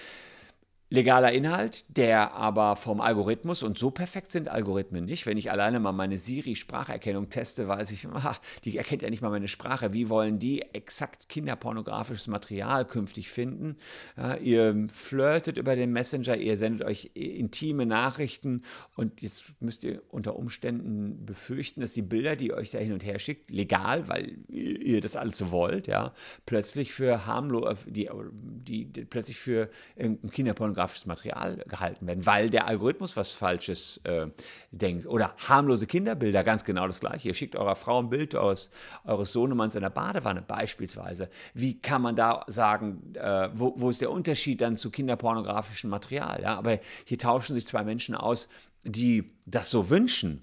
legaler 0.95 1.33
Inhalt, 1.33 1.85
der 1.97 2.35
aber 2.35 2.77
vom 2.77 3.01
Algorithmus, 3.01 3.63
und 3.65 3.77
so 3.77 3.91
perfekt 3.91 4.31
sind 4.31 4.49
Algorithmen 4.49 5.05
nicht, 5.05 5.27
wenn 5.27 5.37
ich 5.37 5.51
alleine 5.51 5.81
mal 5.81 5.93
meine 5.93 6.19
Siri-Spracherkennung 6.19 7.31
teste, 7.31 7.67
weiß 7.67 7.91
ich, 7.91 8.07
ach, 8.15 8.41
die 8.65 8.79
erkennt 8.79 9.03
ja 9.03 9.11
nicht 9.11 9.21
mal 9.21 9.31
meine 9.31 9.49
Sprache. 9.49 9.93
Wie 9.93 10.09
wollen 10.09 10.39
die 10.39 10.63
exakt 10.73 11.29
kinderpornografisches 11.29 12.29
Material 12.29 12.87
künftig 12.87 13.29
finden? 13.29 13.77
Ja, 14.17 14.37
ihr 14.37 14.87
flirtet 14.91 15.57
über 15.57 15.75
den 15.75 15.93
Messenger, 15.93 16.37
ihr 16.37 16.57
sendet 16.57 16.87
euch 16.87 17.11
intime 17.15 17.87
Nachrichten 17.87 18.63
und 18.95 19.21
jetzt 19.21 19.47
müsst 19.61 19.83
ihr 19.83 20.01
unter 20.09 20.37
Umständen 20.37 21.27
befürchten, 21.27 21.81
dass 21.81 21.93
die 21.93 22.03
Bilder, 22.03 22.37
die 22.37 22.49
ihr 22.49 22.55
euch 22.55 22.71
da 22.71 22.79
hin 22.79 22.93
und 22.93 23.05
her 23.05 23.19
schickt, 23.19 23.51
legal, 23.51 24.07
weil 24.09 24.39
ihr 24.49 25.01
das 25.01 25.17
alles 25.17 25.39
so 25.39 25.51
wollt, 25.51 25.89
ja, 25.89 26.15
plötzlich 26.47 26.93
für 26.93 27.27
harmlos, 27.27 27.79
die, 27.87 28.09
die, 28.13 28.85
die 28.87 29.05
plötzlich 29.05 29.39
für 29.39 29.69
irgendein 29.97 30.31
Kinderpornografisches 30.31 30.84
pornografisches 30.85 31.07
Material 31.07 31.57
gehalten 31.69 32.07
werden, 32.07 32.27
weil 32.27 32.51
der 32.51 32.67
Algorithmus 32.67 33.17
was 33.17 33.33
Falsches 33.33 34.01
äh, 34.05 34.27
denkt. 34.71 35.07
Oder 35.07 35.35
harmlose 35.49 35.87
Kinderbilder, 35.87 36.45
ganz 36.45 36.65
genau 36.65 36.87
das 36.87 37.01
gleiche. 37.01 37.29
Ihr 37.29 37.35
schickt 37.35 37.57
eurer 37.57 37.77
Frau 37.77 38.01
ein 38.01 38.11
Bild 38.11 38.35
aus, 38.37 38.71
eures 39.05 39.33
Sohnemanns 39.33 39.75
in 39.75 39.83
der 39.83 39.91
Badewanne 39.91 40.43
beispielsweise. 40.43 41.29
Wie 41.55 41.81
kann 41.81 42.03
man 42.03 42.17
da 42.17 42.45
sagen, 42.47 43.15
äh, 43.15 43.49
wo, 43.55 43.75
wo, 43.77 43.91
ist 43.91 44.01
der 44.01 44.11
Unterschied 44.11 44.61
dann 44.61 44.77
zu 44.77 44.91
kinderpornografischem 44.91 45.91
Material? 45.91 46.43
Ja? 46.43 46.57
Aber 46.57 46.79
hier 47.05 47.19
tauschen 47.19 47.55
sich 47.55 47.67
zwei 47.67 47.85
Menschen 47.85 48.15
aus, 48.15 48.49
die 48.85 49.33
das 49.47 49.71
so 49.71 49.89
wünschen 49.91 50.43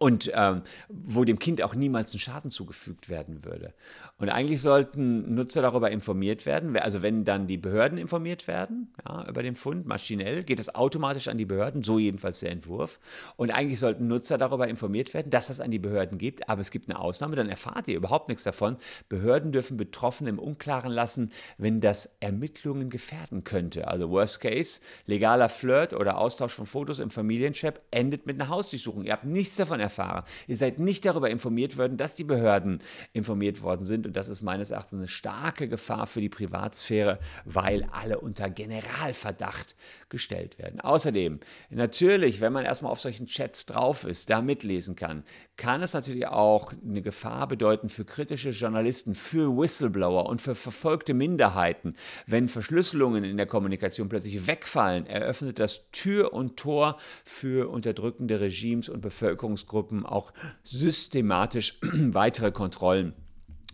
und 0.00 0.32
ähm, 0.34 0.62
wo 0.88 1.24
dem 1.24 1.38
Kind 1.38 1.62
auch 1.62 1.74
niemals 1.74 2.14
ein 2.14 2.18
Schaden 2.18 2.50
zugefügt 2.50 3.10
werden 3.10 3.44
würde. 3.44 3.74
Und 4.16 4.30
eigentlich 4.30 4.62
sollten 4.62 5.34
Nutzer 5.34 5.60
darüber 5.60 5.90
informiert 5.90 6.46
werden, 6.46 6.74
also 6.78 7.02
wenn 7.02 7.24
dann 7.24 7.46
die 7.46 7.58
Behörden 7.58 7.98
informiert 7.98 8.48
werden 8.48 8.94
ja, 9.06 9.28
über 9.28 9.42
den 9.42 9.56
Fund, 9.56 9.86
maschinell, 9.86 10.42
geht 10.42 10.58
das 10.58 10.74
automatisch 10.74 11.28
an 11.28 11.36
die 11.36 11.44
Behörden, 11.44 11.82
so 11.82 11.98
jedenfalls 11.98 12.40
der 12.40 12.50
Entwurf. 12.50 12.98
Und 13.36 13.50
eigentlich 13.50 13.78
sollten 13.78 14.08
Nutzer 14.08 14.38
darüber 14.38 14.68
informiert 14.68 15.12
werden, 15.12 15.28
dass 15.28 15.48
das 15.48 15.60
an 15.60 15.70
die 15.70 15.78
Behörden 15.78 16.16
gibt, 16.16 16.48
aber 16.48 16.62
es 16.62 16.70
gibt 16.70 16.88
eine 16.88 16.98
Ausnahme, 16.98 17.36
dann 17.36 17.50
erfahrt 17.50 17.86
ihr 17.86 17.96
überhaupt 17.96 18.30
nichts 18.30 18.44
davon. 18.44 18.78
Behörden 19.10 19.52
dürfen 19.52 19.76
Betroffene 19.76 20.30
im 20.30 20.38
Unklaren 20.38 20.92
lassen, 20.92 21.30
wenn 21.58 21.82
das 21.82 22.16
Ermittlungen 22.20 22.88
gefährden 22.88 23.44
könnte. 23.44 23.86
Also 23.88 24.08
Worst 24.08 24.40
Case, 24.40 24.80
legaler 25.04 25.50
Flirt 25.50 25.92
oder 25.92 26.16
Austausch 26.16 26.54
von 26.54 26.64
Fotos 26.64 27.00
im 27.00 27.10
Familienchat 27.10 27.82
endet 27.90 28.24
mit 28.24 28.40
einer 28.40 28.48
Hausdurchsuchung. 28.48 29.04
Ihr 29.04 29.12
habt 29.12 29.24
nichts 29.24 29.56
davon 29.56 29.78
erfahren 29.78 29.89
Fahrer. 29.90 30.24
Ihr 30.46 30.56
seid 30.56 30.78
nicht 30.78 31.04
darüber 31.04 31.30
informiert 31.30 31.76
worden, 31.76 31.96
dass 31.96 32.14
die 32.14 32.24
Behörden 32.24 32.80
informiert 33.12 33.62
worden 33.62 33.84
sind. 33.84 34.06
Und 34.06 34.16
das 34.16 34.28
ist 34.28 34.42
meines 34.42 34.70
Erachtens 34.70 34.98
eine 34.98 35.08
starke 35.08 35.68
Gefahr 35.68 36.06
für 36.06 36.20
die 36.20 36.28
Privatsphäre, 36.28 37.18
weil 37.44 37.86
alle 37.92 38.20
unter 38.20 38.48
Generalverdacht 38.48 39.74
gestellt 40.08 40.58
werden. 40.58 40.80
Außerdem, 40.80 41.40
natürlich, 41.70 42.40
wenn 42.40 42.52
man 42.52 42.64
erstmal 42.64 42.92
auf 42.92 43.00
solchen 43.00 43.26
Chats 43.26 43.66
drauf 43.66 44.04
ist, 44.04 44.30
da 44.30 44.42
mitlesen 44.42 44.96
kann, 44.96 45.24
kann 45.56 45.82
es 45.82 45.92
natürlich 45.92 46.26
auch 46.26 46.72
eine 46.72 47.02
Gefahr 47.02 47.46
bedeuten 47.46 47.88
für 47.88 48.04
kritische 48.04 48.50
Journalisten, 48.50 49.14
für 49.14 49.56
Whistleblower 49.56 50.26
und 50.26 50.40
für 50.40 50.54
verfolgte 50.54 51.14
Minderheiten. 51.14 51.94
Wenn 52.26 52.48
Verschlüsselungen 52.48 53.24
in 53.24 53.36
der 53.36 53.46
Kommunikation 53.46 54.08
plötzlich 54.08 54.46
wegfallen, 54.46 55.06
eröffnet 55.06 55.58
das 55.58 55.90
Tür 55.92 56.32
und 56.32 56.56
Tor 56.56 56.96
für 57.24 57.70
unterdrückende 57.70 58.40
Regimes 58.40 58.88
und 58.88 59.00
Bevölkerungsgruppen 59.00 59.79
Gruppen 59.80 60.04
auch 60.04 60.32
systematisch 60.62 61.78
weitere 61.82 62.52
Kontrollen 62.52 63.14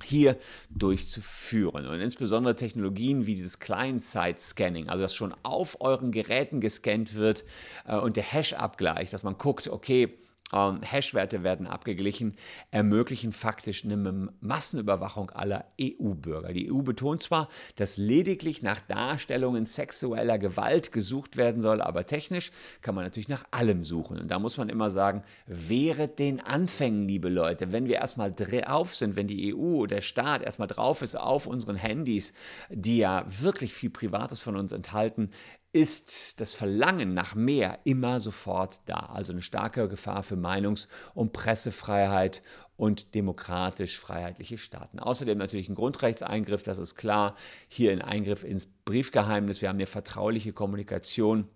hier 0.05 0.37
durchzuführen. 0.71 1.89
Und 1.89 2.01
insbesondere 2.01 2.55
Technologien 2.55 3.27
wie 3.27 3.35
dieses 3.35 3.59
Client-Side-Scanning, 3.59 4.89
also 4.89 5.03
dass 5.03 5.15
schon 5.17 5.35
auf 5.43 5.81
euren 5.81 6.13
Geräten 6.13 6.61
gescannt 6.61 7.15
wird 7.15 7.45
äh, 7.89 7.97
und 7.97 8.17
der 8.17 8.23
Hash-Abgleich, 8.23 9.11
dass 9.11 9.25
man 9.25 9.37
guckt, 9.37 9.69
okay, 9.69 10.17
ähm, 10.53 10.81
Hashwerte 10.83 11.43
werden 11.43 11.67
abgeglichen, 11.67 12.37
ermöglichen 12.71 13.33
faktisch 13.33 13.85
eine 13.85 14.31
Massenüberwachung 14.41 15.31
aller 15.31 15.65
EU-Bürger. 15.81 16.53
Die 16.53 16.71
EU 16.73 16.83
betont 16.83 17.23
zwar, 17.23 17.49
dass 17.75 17.97
lediglich 17.97 18.62
nach 18.62 18.81
Darstellungen 18.81 19.67
sexueller 19.67 20.38
Gewalt 20.38 20.93
gesucht 20.93 21.37
werden 21.37 21.61
soll, 21.61 21.83
aber 21.83 22.07
technisch 22.07 22.53
kann 22.81 22.95
man 22.95 23.05
natürlich 23.05 23.29
nach 23.29 23.45
allem 23.50 23.83
suchen. 23.83 24.21
Und 24.21 24.31
da 24.31 24.38
muss 24.38 24.57
man 24.57 24.69
immer 24.69 24.91
sagen, 24.91 25.25
wehret 25.47 26.19
den 26.21 26.41
Anfängen, 26.41 27.09
liebe 27.09 27.29
Leute. 27.29 27.73
Wenn 27.73 27.87
wir 27.87 27.97
erstmal 27.97 28.33
drauf 28.33 28.95
sind, 28.95 29.17
wenn 29.17 29.26
die 29.26 29.53
EU 29.55 29.76
oder 29.79 29.97
der 29.97 30.03
Staat 30.03 30.43
erstmal 30.43 30.69
drauf 30.69 31.03
ist 31.03 31.17
auf 31.17 31.47
unseren 31.47 31.76
Handys, 31.76 32.35
die 32.69 32.99
ja 32.99 33.25
wirklich 33.26 33.73
viel 33.73 33.91
Privates 33.91 34.41
von 34.41 34.57
uns 34.57 34.73
enthalten, 34.73 35.31
ist 35.76 36.40
das 36.40 36.54
Verlangen 36.54 37.12
nach 37.12 37.35
mehr 37.35 37.80
immer 37.85 38.18
sofort 38.18 38.80
da. 38.87 38.95
Also 38.95 39.33
eine 39.33 39.42
starke 39.42 39.88
Gefahr 39.88 40.23
für 40.23 40.37
Meinungs- 40.37 40.88
und 41.14 41.35
Pressefreiheit 41.35 42.42
und 42.78 43.14
demokratisch-freiheitliche 43.14 44.56
Staaten. 44.56 44.99
Außerdem 44.99 45.37
natürlich 45.37 45.68
ein 45.68 45.75
Grundrechtseingriff, 45.75 46.62
das 46.62 46.78
ist 46.78 46.95
klar. 46.95 47.37
Hier 47.68 47.92
ein 47.92 48.00
Eingriff 48.00 48.42
ins 48.42 48.66
Briefgeheimnis. 48.66 49.61
Wir 49.61 49.68
haben 49.68 49.76
eine 49.76 49.87
vertrauliche 49.87 50.54
Kommunikation. 50.54 51.47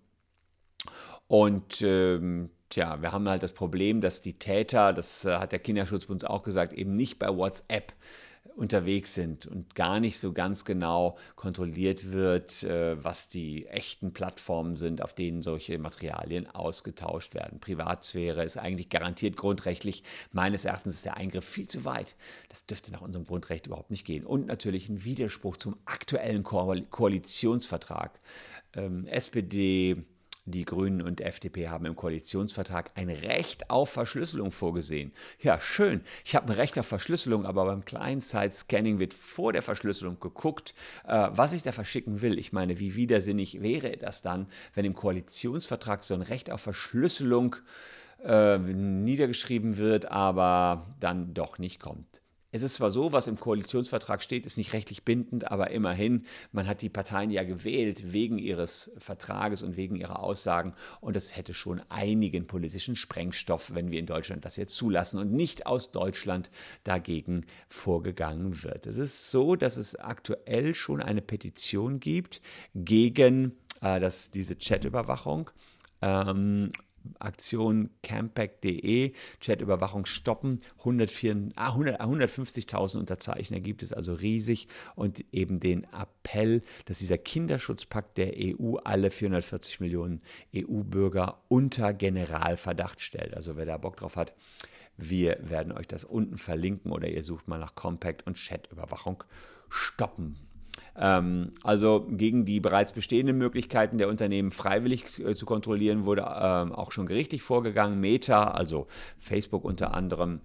Und 1.27 1.81
ähm, 1.81 2.51
tja, 2.69 3.01
wir 3.01 3.13
haben 3.13 3.27
halt 3.27 3.43
das 3.43 3.53
Problem, 3.53 4.03
dass 4.03 4.21
die 4.21 4.39
Täter, 4.39 4.93
das 4.93 5.25
äh, 5.25 5.39
hat 5.39 5.53
der 5.53 5.61
Kinderschutzbund 5.61 6.29
auch 6.29 6.43
gesagt, 6.43 6.75
eben 6.75 6.95
nicht 6.95 7.19
bei 7.19 7.35
WhatsApp 7.35 7.95
unterwegs 8.61 9.15
sind 9.15 9.47
und 9.47 9.75
gar 9.75 10.01
nicht 10.01 10.19
so 10.19 10.33
ganz 10.33 10.65
genau 10.65 11.17
kontrolliert 11.35 12.13
wird, 12.13 12.63
äh, 12.63 13.03
was 13.03 13.29
die 13.29 13.67
echten 13.67 14.13
Plattformen 14.13 14.77
sind, 14.77 15.03
auf 15.03 15.15
denen 15.15 15.43
solche 15.43 15.79
Materialien 15.79 16.47
ausgetauscht 16.47 17.35
werden. 17.35 17.61
Privatsphäre 17.61 18.45
ist 18.45 18.59
eigentlich 18.59 18.91
garantiert 18.91 19.37
grundrechtlich. 19.37 20.03
Meines 20.33 20.65
Erachtens 20.65 20.97
ist 20.97 21.05
der 21.07 21.17
Eingriff 21.17 21.45
viel 21.45 21.69
zu 21.69 21.85
weit. 21.85 22.17
Das 22.49 22.67
dürfte 22.67 22.93
nach 22.93 23.01
unserem 23.01 23.25
Grundrecht 23.25 23.67
überhaupt 23.67 23.91
nicht 23.91 24.05
gehen. 24.05 24.27
Und 24.27 24.47
natürlich 24.47 24.89
ein 24.89 25.05
Widerspruch 25.05 25.57
zum 25.57 25.77
aktuellen 25.87 26.43
Koalitionsvertrag. 26.43 28.21
Ähm, 28.75 29.07
SPD, 29.07 30.05
die 30.51 30.65
Grünen 30.65 31.03
und 31.03 31.21
FDP 31.21 31.69
haben 31.69 31.87
im 31.87 31.97
Koalitionsvertrag 31.97 32.91
ein 32.95 33.11
Recht 33.11 33.71
auf 33.71 33.91
Verschlüsselung 33.91 34.51
vorgesehen. 34.51 35.13
Ja, 35.41 35.61
schön. 35.61 36.03
Ich 36.25 36.35
habe 36.35 36.49
ein 36.49 36.57
Recht 36.57 36.79
auf 36.79 36.87
Verschlüsselung, 36.87 37.47
aber 37.47 37.65
beim 37.65 37.85
Client-Side-Scanning 37.85 38.99
wird 38.99 39.15
vor 39.15 39.53
der 39.53 39.63
Verschlüsselung 39.63 40.19
geguckt, 40.21 40.75
äh, 41.07 41.29
was 41.33 41.53
ich 41.53 41.63
da 41.63 41.73
verschicken 41.73 42.21
will. 42.21 42.39
Ich 42.39 42.53
meine, 42.53 42.79
wie 42.79 42.95
widersinnig 42.95 43.63
wäre 43.63 43.97
das 43.97 44.23
dann, 44.23 44.47
wenn 44.75 44.85
im 44.85 44.95
Koalitionsvertrag 44.95 46.03
so 46.03 46.15
ein 46.15 46.23
Recht 46.23 46.51
auf 46.51 46.61
Verschlüsselung 46.61 47.57
äh, 48.25 48.59
niedergeschrieben 48.59 49.77
wird, 49.77 50.11
aber 50.11 50.95
dann 51.01 51.35
doch 51.35 51.59
nicht 51.59 51.81
kommt. 51.81 52.20
Es 52.53 52.63
ist 52.63 52.75
zwar 52.75 52.91
so, 52.91 53.13
was 53.13 53.29
im 53.29 53.39
Koalitionsvertrag 53.39 54.23
steht, 54.23 54.45
ist 54.45 54.57
nicht 54.57 54.73
rechtlich 54.73 55.05
bindend, 55.05 55.51
aber 55.51 55.71
immerhin, 55.71 56.25
man 56.51 56.67
hat 56.67 56.83
die 56.83 56.89
Parteien 56.89 57.31
ja 57.31 57.45
gewählt 57.45 58.13
wegen 58.13 58.39
ihres 58.39 58.91
Vertrages 58.97 59.63
und 59.63 59.77
wegen 59.77 59.95
ihrer 59.95 60.21
Aussagen 60.21 60.75
und 61.01 61.17
es 61.17 61.37
hätte 61.37 61.55
schon 61.55 61.81
einigen 61.89 62.47
politischen 62.47 62.97
Sprengstoff, 62.97 63.75
wenn 63.75 63.93
wir 63.93 64.01
in 64.01 64.07
Deutschland 64.07 64.45
das 64.45 64.57
jetzt 64.57 64.75
zulassen 64.75 65.19
und 65.19 65.33
nicht 65.33 65.67
aus 65.67 65.93
Deutschland 65.93 66.51
dagegen 66.83 67.47
vorgegangen 67.69 68.65
wird. 68.65 68.87
Es 68.87 68.97
ist 68.97 69.31
so, 69.31 69.55
dass 69.55 69.77
es 69.77 69.95
aktuell 69.97 70.75
schon 70.75 71.01
eine 71.01 71.23
Petition 71.23 72.01
gibt 72.01 72.41
gegen 72.75 73.53
äh, 73.81 74.01
das, 74.01 74.31
diese 74.31 74.57
Chatüberwachung. 74.57 75.51
Ähm, 76.03 76.71
Aktion 77.19 77.91
campact.de, 78.03 79.13
Chatüberwachung 79.41 80.07
stoppen. 80.07 80.61
150.000 80.79 81.53
ah, 81.57 82.99
Unterzeichner 82.99 83.61
gibt 83.61 83.83
es 83.83 83.93
also 83.93 84.15
riesig 84.15 84.69
und 84.95 85.25
eben 85.33 85.61
den 85.61 85.85
Appell, 85.93 86.63
dass 86.87 86.99
dieser 86.99 87.19
Kinderschutzpakt 87.19 88.19
der 88.19 88.35
EU 88.37 88.77
alle 88.85 89.11
440 89.11 89.81
Millionen 89.81 90.23
EU-Bürger 90.55 91.43
unter 91.49 91.93
Generalverdacht 91.93 93.01
stellt. 93.01 93.35
Also 93.35 93.57
wer 93.57 93.67
da 93.67 93.77
Bock 93.77 93.97
drauf 93.97 94.17
hat, 94.17 94.35
wir 94.97 95.39
werden 95.41 95.73
euch 95.73 95.87
das 95.87 96.05
unten 96.05 96.39
verlinken 96.39 96.93
oder 96.93 97.09
ihr 97.09 97.25
sucht 97.25 97.49
mal 97.49 97.59
nach 97.59 97.75
Compact 97.75 98.27
und 98.27 98.37
Chatüberwachung 98.37 99.25
stoppen. 99.69 100.37
Ähm, 100.97 101.51
also 101.63 102.07
gegen 102.11 102.45
die 102.45 102.61
bereits 102.61 102.93
bestehenden 102.93 103.39
Möglichkeiten 103.39 103.99
der 103.99 104.09
Unternehmen 104.09 104.51
freiwillig 104.51 105.19
äh, 105.19 105.35
zu 105.35 105.47
kontrollieren, 105.47 106.05
wurde 106.05 106.23
ähm, 106.23 106.73
auch 106.73 106.93
schon 106.93 107.07
gerichtlich 107.07 107.43
vorgegangen. 107.43 108.01
Meta, 108.01 108.51
also 108.51 108.87
Facebook 109.19 109.65
unter 109.65 109.95
anderem, 109.95 110.41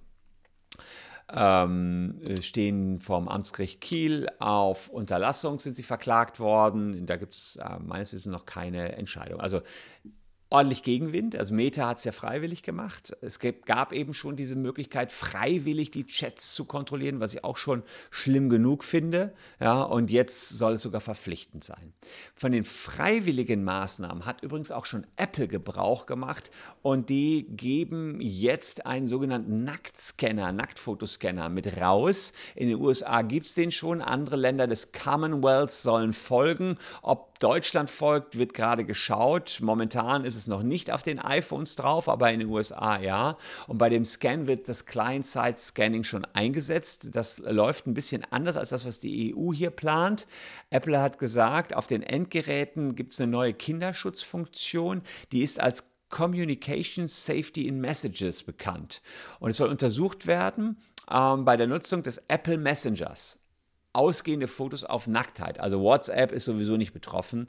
ähm, 1.33 2.21
stehen 2.41 2.99
vom 2.99 3.27
Amtsgericht 3.27 3.81
Kiel 3.81 4.27
auf 4.39 4.89
Unterlassung, 4.89 5.59
sind 5.59 5.75
sie 5.75 5.83
verklagt 5.83 6.39
worden. 6.39 7.05
Da 7.05 7.17
gibt 7.17 7.33
es 7.33 7.55
äh, 7.57 7.79
meines 7.79 8.13
Wissens 8.13 8.31
noch 8.31 8.45
keine 8.45 8.93
Entscheidung. 8.93 9.39
Also 9.39 9.61
ordentlich 10.49 10.83
Gegenwind. 10.83 11.35
Also 11.35 11.53
Meta 11.53 11.87
hat 11.87 11.97
es 11.97 12.03
ja 12.03 12.11
freiwillig 12.11 12.63
gemacht. 12.63 13.15
Es 13.21 13.39
gab 13.39 13.93
eben 13.93 14.13
schon 14.13 14.35
diese 14.35 14.55
Möglichkeit, 14.55 15.11
freiwillig 15.11 15.91
die 15.91 16.05
Chats 16.05 16.53
zu 16.53 16.65
kontrollieren, 16.65 17.19
was 17.19 17.33
ich 17.33 17.43
auch 17.43 17.57
schon 17.57 17.83
schlimm 18.11 18.49
genug 18.49 18.83
finde. 18.83 19.33
Ja, 19.59 19.81
und 19.81 20.11
jetzt 20.11 20.49
soll 20.49 20.73
es 20.73 20.81
sogar 20.83 21.01
verpflichtend 21.01 21.63
sein. 21.63 21.93
Von 22.35 22.51
den 22.51 22.63
freiwilligen 22.63 23.63
Maßnahmen 23.63 24.25
hat 24.25 24.43
übrigens 24.43 24.71
auch 24.71 24.85
schon 24.85 25.07
Apple 25.17 25.47
Gebrauch 25.47 26.05
gemacht 26.05 26.51
und 26.81 27.09
die 27.09 27.47
geben 27.49 28.19
jetzt 28.21 28.85
einen 28.85 29.07
sogenannten 29.07 29.63
Nacktscanner, 29.63 30.51
Nacktfotoscanner 30.51 31.49
mit 31.49 31.77
raus. 31.81 32.33
In 32.55 32.69
den 32.69 32.79
USA 32.79 33.23
gibt 33.23 33.47
es 33.47 33.55
den 33.55 33.71
schon. 33.71 34.01
Andere 34.01 34.35
Länder 34.35 34.67
des 34.67 34.91
Commonwealths 34.91 35.81
sollen 35.81 36.13
folgen. 36.13 36.77
Ob 37.01 37.39
Deutschland 37.39 37.89
folgt, 37.89 38.37
wird 38.37 38.53
gerade 38.53 38.85
geschaut. 38.85 39.59
Momentan 39.61 40.23
ist 40.23 40.35
es 40.35 40.44
noch 40.47 40.63
nicht 40.63 40.91
auf 40.91 41.03
den 41.03 41.19
iPhones 41.19 41.75
drauf, 41.75 42.09
aber 42.09 42.31
in 42.31 42.39
den 42.39 42.49
USA 42.49 42.99
ja. 42.99 43.37
Und 43.67 43.77
bei 43.77 43.89
dem 43.89 44.05
Scan 44.05 44.47
wird 44.47 44.67
das 44.69 44.85
Client-Side-Scanning 44.85 46.03
schon 46.03 46.25
eingesetzt. 46.33 47.15
Das 47.15 47.39
läuft 47.39 47.87
ein 47.87 47.93
bisschen 47.93 48.23
anders 48.31 48.57
als 48.57 48.69
das, 48.69 48.85
was 48.85 48.99
die 48.99 49.35
EU 49.35 49.53
hier 49.53 49.71
plant. 49.71 50.27
Apple 50.69 51.01
hat 51.01 51.19
gesagt, 51.19 51.75
auf 51.75 51.87
den 51.87 52.03
Endgeräten 52.03 52.95
gibt 52.95 53.13
es 53.13 53.21
eine 53.21 53.31
neue 53.31 53.53
Kinderschutzfunktion. 53.53 55.01
Die 55.31 55.41
ist 55.41 55.59
als 55.59 55.83
Communication 56.09 57.07
Safety 57.07 57.67
in 57.67 57.81
Messages 57.81 58.43
bekannt. 58.43 59.01
Und 59.39 59.49
es 59.49 59.57
soll 59.57 59.69
untersucht 59.69 60.27
werden 60.27 60.77
ähm, 61.11 61.45
bei 61.45 61.57
der 61.57 61.67
Nutzung 61.67 62.03
des 62.03 62.19
Apple 62.27 62.57
Messengers 62.57 63.41
ausgehende 63.95 64.47
Fotos 64.47 64.83
auf 64.83 65.07
Nacktheit. 65.07 65.59
Also 65.59 65.81
WhatsApp 65.81 66.31
ist 66.31 66.45
sowieso 66.45 66.77
nicht 66.77 66.93
betroffen. 66.93 67.47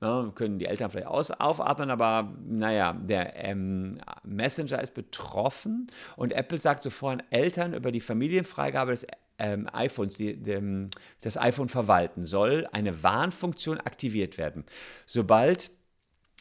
Ja, 0.00 0.30
können 0.34 0.60
die 0.60 0.66
Eltern 0.66 0.90
vielleicht 0.90 1.08
aus, 1.08 1.32
aufatmen, 1.32 1.90
aber 1.90 2.32
naja, 2.46 2.92
der 2.92 3.34
ähm, 3.34 4.00
Messenger 4.22 4.80
ist 4.80 4.94
betroffen 4.94 5.88
und 6.16 6.32
Apple 6.32 6.60
sagt 6.60 6.82
sofort 6.82 7.24
Eltern 7.30 7.74
über 7.74 7.90
die 7.90 8.00
Familienfreigabe 8.00 8.92
des 8.92 9.06
ähm, 9.40 9.68
iPhones, 9.72 10.16
die, 10.16 10.36
dem, 10.36 10.90
das 11.22 11.36
iPhone 11.36 11.68
verwalten, 11.68 12.24
soll 12.24 12.68
eine 12.70 13.02
Warnfunktion 13.02 13.80
aktiviert 13.80 14.38
werden. 14.38 14.64
Sobald 15.04 15.72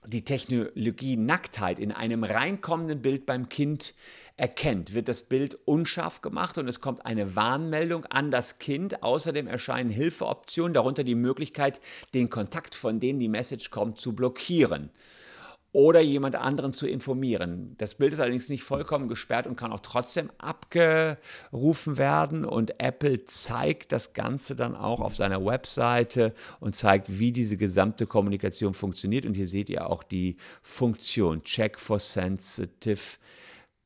die 0.05 0.23
Technologie 0.23 1.17
Nacktheit 1.17 1.79
in 1.79 1.91
einem 1.91 2.23
reinkommenden 2.23 3.01
Bild 3.01 3.25
beim 3.25 3.49
Kind 3.49 3.95
erkennt, 4.37 4.93
wird 4.93 5.07
das 5.07 5.23
Bild 5.23 5.57
unscharf 5.65 6.21
gemacht 6.21 6.57
und 6.57 6.67
es 6.67 6.79
kommt 6.79 7.05
eine 7.05 7.35
Warnmeldung 7.35 8.05
an 8.05 8.31
das 8.31 8.59
Kind. 8.59 9.03
Außerdem 9.03 9.47
erscheinen 9.47 9.89
Hilfeoptionen, 9.89 10.73
darunter 10.73 11.03
die 11.03 11.15
Möglichkeit, 11.15 11.81
den 12.13 12.29
Kontakt, 12.29 12.75
von 12.75 12.99
dem 12.99 13.19
die 13.19 13.27
Message 13.27 13.71
kommt, 13.71 13.97
zu 13.99 14.15
blockieren 14.15 14.91
oder 15.73 15.99
jemand 15.99 16.35
anderen 16.35 16.71
zu 16.71 16.87
informieren. 16.87 17.75
Das 17.77 17.95
Bild 17.95 18.13
ist 18.13 18.19
allerdings 18.19 18.49
nicht 18.49 18.63
vollkommen 18.63 19.07
gesperrt 19.07 19.47
und 19.47 19.57
kann 19.57 19.71
auch 19.71 19.81
trotzdem 19.81 20.31
abgerufen 20.37 21.97
werden. 21.97 22.45
Und 22.45 22.79
Apple 22.79 23.25
zeigt 23.25 23.91
das 23.91 24.13
Ganze 24.13 24.55
dann 24.55 24.75
auch 24.75 25.01
auf 25.01 25.15
seiner 25.15 25.45
Webseite 25.45 26.33
und 26.59 26.75
zeigt, 26.75 27.19
wie 27.19 27.31
diese 27.31 27.57
gesamte 27.57 28.07
Kommunikation 28.07 28.73
funktioniert. 28.73 29.25
Und 29.25 29.33
hier 29.33 29.47
seht 29.47 29.69
ihr 29.69 29.89
auch 29.89 30.03
die 30.03 30.37
Funktion 30.61 31.43
Check 31.43 31.79
for 31.79 31.99
Sensitive 31.99 33.17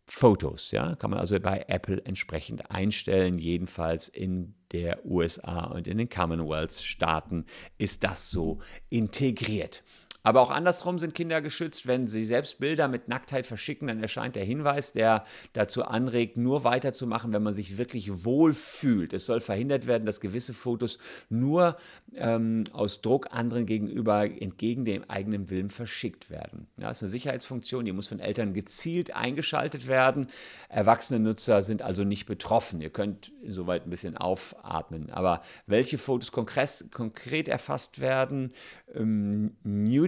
Fotos. 0.07 0.71
Ja? 0.71 0.95
Kann 0.95 1.09
man 1.09 1.19
also 1.19 1.39
bei 1.39 1.65
Apple 1.67 2.01
entsprechend 2.05 2.69
einstellen. 2.71 3.37
Jedenfalls 3.37 4.07
in 4.07 4.55
der 4.71 5.05
USA 5.05 5.65
und 5.65 5.87
in 5.87 5.97
den 5.97 6.09
Commonwealth-Staaten 6.09 7.45
ist 7.77 8.03
das 8.03 8.29
so 8.29 8.59
integriert. 8.89 9.83
Aber 10.23 10.41
auch 10.41 10.51
andersrum 10.51 10.99
sind 10.99 11.15
Kinder 11.15 11.41
geschützt. 11.41 11.87
Wenn 11.87 12.07
sie 12.07 12.25
selbst 12.25 12.59
Bilder 12.59 12.87
mit 12.87 13.07
Nacktheit 13.07 13.47
verschicken, 13.47 13.87
dann 13.87 14.01
erscheint 14.01 14.35
der 14.35 14.43
Hinweis, 14.43 14.93
der 14.93 15.25
dazu 15.53 15.83
anregt, 15.83 16.37
nur 16.37 16.63
weiterzumachen, 16.63 17.33
wenn 17.33 17.43
man 17.43 17.53
sich 17.53 17.77
wirklich 17.77 18.25
wohl 18.25 18.53
fühlt. 18.53 19.13
Es 19.13 19.25
soll 19.25 19.39
verhindert 19.39 19.87
werden, 19.87 20.05
dass 20.05 20.21
gewisse 20.21 20.53
Fotos 20.53 20.99
nur 21.29 21.77
ähm, 22.15 22.65
aus 22.71 23.01
Druck 23.01 23.27
anderen 23.31 23.65
gegenüber 23.65 24.23
entgegen 24.25 24.85
dem 24.85 25.09
eigenen 25.09 25.49
Willen 25.49 25.69
verschickt 25.69 26.29
werden. 26.29 26.67
Ja, 26.77 26.89
das 26.89 26.97
ist 26.97 27.03
eine 27.03 27.09
Sicherheitsfunktion, 27.09 27.85
die 27.85 27.91
muss 27.91 28.09
von 28.09 28.19
Eltern 28.19 28.53
gezielt 28.53 29.15
eingeschaltet 29.15 29.87
werden. 29.87 30.27
Erwachsene 30.69 31.19
Nutzer 31.19 31.63
sind 31.63 31.81
also 31.81 32.03
nicht 32.03 32.25
betroffen. 32.25 32.81
Ihr 32.81 32.89
könnt 32.89 33.31
insoweit 33.41 33.85
ein 33.85 33.89
bisschen 33.89 34.17
aufatmen. 34.17 35.09
Aber 35.09 35.41
welche 35.65 35.97
Fotos 35.97 36.31
konkret, 36.31 37.47
erfasst 37.47 38.01
werden, 38.01 38.53
ähm, 38.93 39.55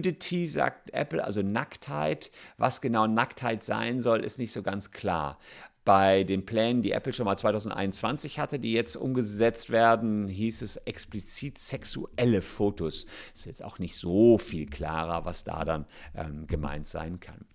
Nudity 0.04 0.46
sagt 0.46 0.92
Apple, 0.92 1.24
also 1.24 1.42
Nacktheit. 1.42 2.30
Was 2.58 2.80
genau 2.80 3.06
Nacktheit 3.06 3.64
sein 3.64 4.00
soll, 4.00 4.22
ist 4.22 4.38
nicht 4.38 4.52
so 4.52 4.62
ganz 4.62 4.90
klar. 4.90 5.38
Bei 5.84 6.24
den 6.24 6.46
Plänen, 6.46 6.82
die 6.82 6.92
Apple 6.92 7.12
schon 7.12 7.26
mal 7.26 7.36
2021 7.36 8.38
hatte, 8.38 8.58
die 8.58 8.72
jetzt 8.72 8.96
umgesetzt 8.96 9.70
werden, 9.70 10.28
hieß 10.28 10.62
es 10.62 10.76
explizit 10.76 11.58
sexuelle 11.58 12.40
Fotos. 12.42 13.06
Ist 13.34 13.46
jetzt 13.46 13.64
auch 13.64 13.78
nicht 13.78 13.96
so 13.96 14.38
viel 14.38 14.66
klarer, 14.66 15.24
was 15.24 15.44
da 15.44 15.64
dann 15.64 15.86
ähm, 16.14 16.46
gemeint 16.46 16.86
sein 16.86 17.20
kann. 17.20 17.46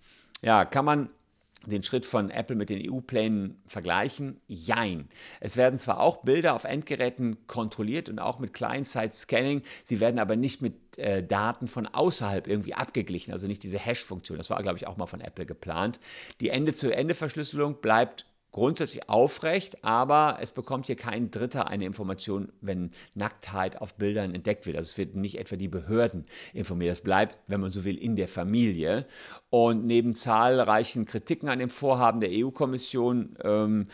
Ja, 0.42 0.64
kann 0.64 0.84
man 0.84 1.10
den 1.66 1.82
Schritt 1.82 2.06
von 2.06 2.30
Apple 2.30 2.56
mit 2.56 2.70
den 2.70 2.90
EU-Plänen 2.90 3.60
vergleichen? 3.66 4.40
Jein. 4.46 5.08
Es 5.40 5.56
werden 5.56 5.78
zwar 5.78 6.00
auch 6.00 6.18
Bilder 6.18 6.54
auf 6.54 6.64
Endgeräten 6.64 7.46
kontrolliert 7.46 8.08
und 8.08 8.18
auch 8.18 8.38
mit 8.38 8.54
Client-Side-Scanning, 8.54 9.62
sie 9.84 10.00
werden 10.00 10.18
aber 10.18 10.36
nicht 10.36 10.62
mit 10.62 10.98
äh, 10.98 11.22
Daten 11.22 11.68
von 11.68 11.86
außerhalb 11.86 12.46
irgendwie 12.46 12.74
abgeglichen, 12.74 13.32
also 13.32 13.46
nicht 13.46 13.62
diese 13.62 13.78
Hash-Funktion. 13.78 14.38
Das 14.38 14.50
war, 14.50 14.62
glaube 14.62 14.78
ich, 14.78 14.86
auch 14.86 14.96
mal 14.96 15.06
von 15.06 15.20
Apple 15.20 15.46
geplant. 15.46 16.00
Die 16.40 16.48
Ende-zu-Ende-Verschlüsselung 16.48 17.80
bleibt 17.80 18.26
grundsätzlich 18.52 19.08
aufrecht, 19.08 19.84
aber 19.84 20.38
es 20.40 20.50
bekommt 20.50 20.86
hier 20.86 20.96
kein 20.96 21.30
Dritter 21.30 21.68
eine 21.68 21.84
Information, 21.84 22.52
wenn 22.60 22.90
Nacktheit 23.14 23.80
auf 23.80 23.94
Bildern 23.94 24.34
entdeckt 24.34 24.66
wird. 24.66 24.76
Also 24.76 24.88
es 24.88 24.98
wird 24.98 25.14
nicht 25.14 25.38
etwa 25.38 25.56
die 25.56 25.68
Behörden 25.68 26.24
informiert. 26.52 26.90
Das 26.90 27.00
bleibt, 27.00 27.38
wenn 27.46 27.60
man 27.60 27.70
so 27.70 27.84
will, 27.84 27.96
in 27.96 28.16
der 28.16 28.28
Familie. 28.28 29.06
Und 29.50 29.86
neben 29.86 30.14
zahlreichen 30.14 31.06
Kritiken 31.06 31.48
an 31.48 31.58
dem 31.58 31.70
Vorhaben 31.70 32.20
der 32.20 32.30
EU-Kommission 32.32 33.36
ähm, 33.42 33.86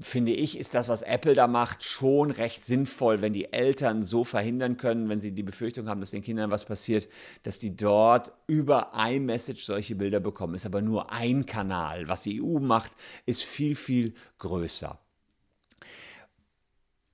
finde 0.00 0.32
ich, 0.32 0.58
ist 0.58 0.74
das, 0.74 0.88
was 0.88 1.02
Apple 1.02 1.34
da 1.34 1.46
macht, 1.46 1.82
schon 1.82 2.30
recht 2.30 2.64
sinnvoll, 2.64 3.20
wenn 3.20 3.32
die 3.32 3.52
Eltern 3.52 4.02
so 4.02 4.24
verhindern 4.24 4.76
können, 4.76 5.08
wenn 5.08 5.20
sie 5.20 5.32
die 5.32 5.42
Befürchtung 5.42 5.88
haben, 5.88 6.00
dass 6.00 6.12
den 6.12 6.22
Kindern 6.22 6.50
was 6.50 6.64
passiert, 6.64 7.08
dass 7.42 7.58
die 7.58 7.76
dort 7.76 8.32
über 8.46 8.92
iMessage 8.94 9.64
solche 9.64 9.94
Bilder 9.94 10.20
bekommen. 10.20 10.54
Ist 10.54 10.66
aber 10.66 10.82
nur 10.82 11.12
ein 11.12 11.46
Kanal. 11.46 12.08
Was 12.08 12.22
die 12.22 12.42
EU 12.42 12.58
macht, 12.58 12.92
ist 13.26 13.42
viel, 13.42 13.74
viel 13.74 14.14
größer 14.38 14.98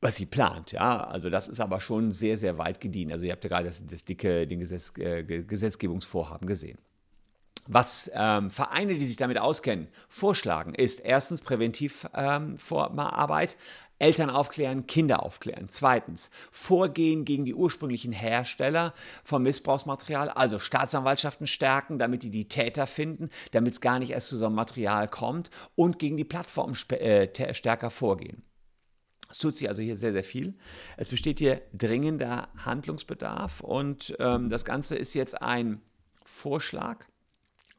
was 0.05 0.17
sie 0.17 0.27
plant. 0.27 0.73
Ja, 0.73 1.03
also 1.05 1.31
das 1.31 1.49
ist 1.49 1.61
aber 1.61 1.81
schon 1.81 2.13
sehr, 2.13 2.37
sehr 2.37 2.59
weit 2.59 2.79
gediehen. 2.79 3.11
Also 3.11 3.25
ihr 3.25 3.33
habt 3.33 3.43
ja 3.43 3.49
gerade 3.49 3.65
das, 3.65 3.87
das 3.87 4.05
dicke 4.05 4.47
den 4.47 4.61
Gesetz, 4.61 4.93
äh, 4.99 5.25
Gesetzgebungsvorhaben 5.25 6.47
gesehen. 6.47 6.77
Was 7.67 8.11
ähm, 8.15 8.51
Vereine, 8.51 8.97
die 8.97 9.07
sich 9.07 9.17
damit 9.17 9.39
auskennen, 9.39 9.89
vorschlagen, 10.09 10.75
ist 10.75 11.01
erstens 11.01 11.41
Präventivarbeit, 11.41 13.53
ähm, 13.53 13.59
Eltern 13.99 14.29
aufklären, 14.29 14.87
Kinder 14.87 15.23
aufklären. 15.23 15.69
Zweitens, 15.69 16.31
Vorgehen 16.51 17.25
gegen 17.25 17.45
die 17.45 17.55
ursprünglichen 17.55 18.13
Hersteller 18.13 18.93
von 19.23 19.43
Missbrauchsmaterial, 19.43 20.31
also 20.31 20.59
Staatsanwaltschaften 20.59 21.47
stärken, 21.47 21.99
damit 21.99 22.23
die 22.23 22.31
die 22.31 22.49
Täter 22.49 22.87
finden, 22.87 23.31
damit 23.53 23.75
es 23.75 23.81
gar 23.81 23.99
nicht 23.99 24.11
erst 24.11 24.29
zu 24.29 24.37
so 24.37 24.47
einem 24.47 24.57
Material 24.57 25.09
kommt 25.09 25.51
und 25.75 25.99
gegen 25.99 26.17
die 26.17 26.25
Plattformen 26.25 26.77
äh, 26.91 27.55
stärker 27.55 27.91
vorgehen. 27.91 28.43
Es 29.31 29.39
tut 29.39 29.55
sich 29.55 29.69
also 29.69 29.81
hier 29.81 29.97
sehr, 29.97 30.13
sehr 30.13 30.25
viel. 30.25 30.55
Es 30.97 31.09
besteht 31.09 31.39
hier 31.39 31.63
dringender 31.73 32.49
Handlungsbedarf 32.65 33.61
und 33.61 34.15
ähm, 34.19 34.49
das 34.49 34.65
Ganze 34.65 34.97
ist 34.97 35.15
jetzt 35.15 35.41
ein 35.41 35.81
Vorschlag 36.25 37.07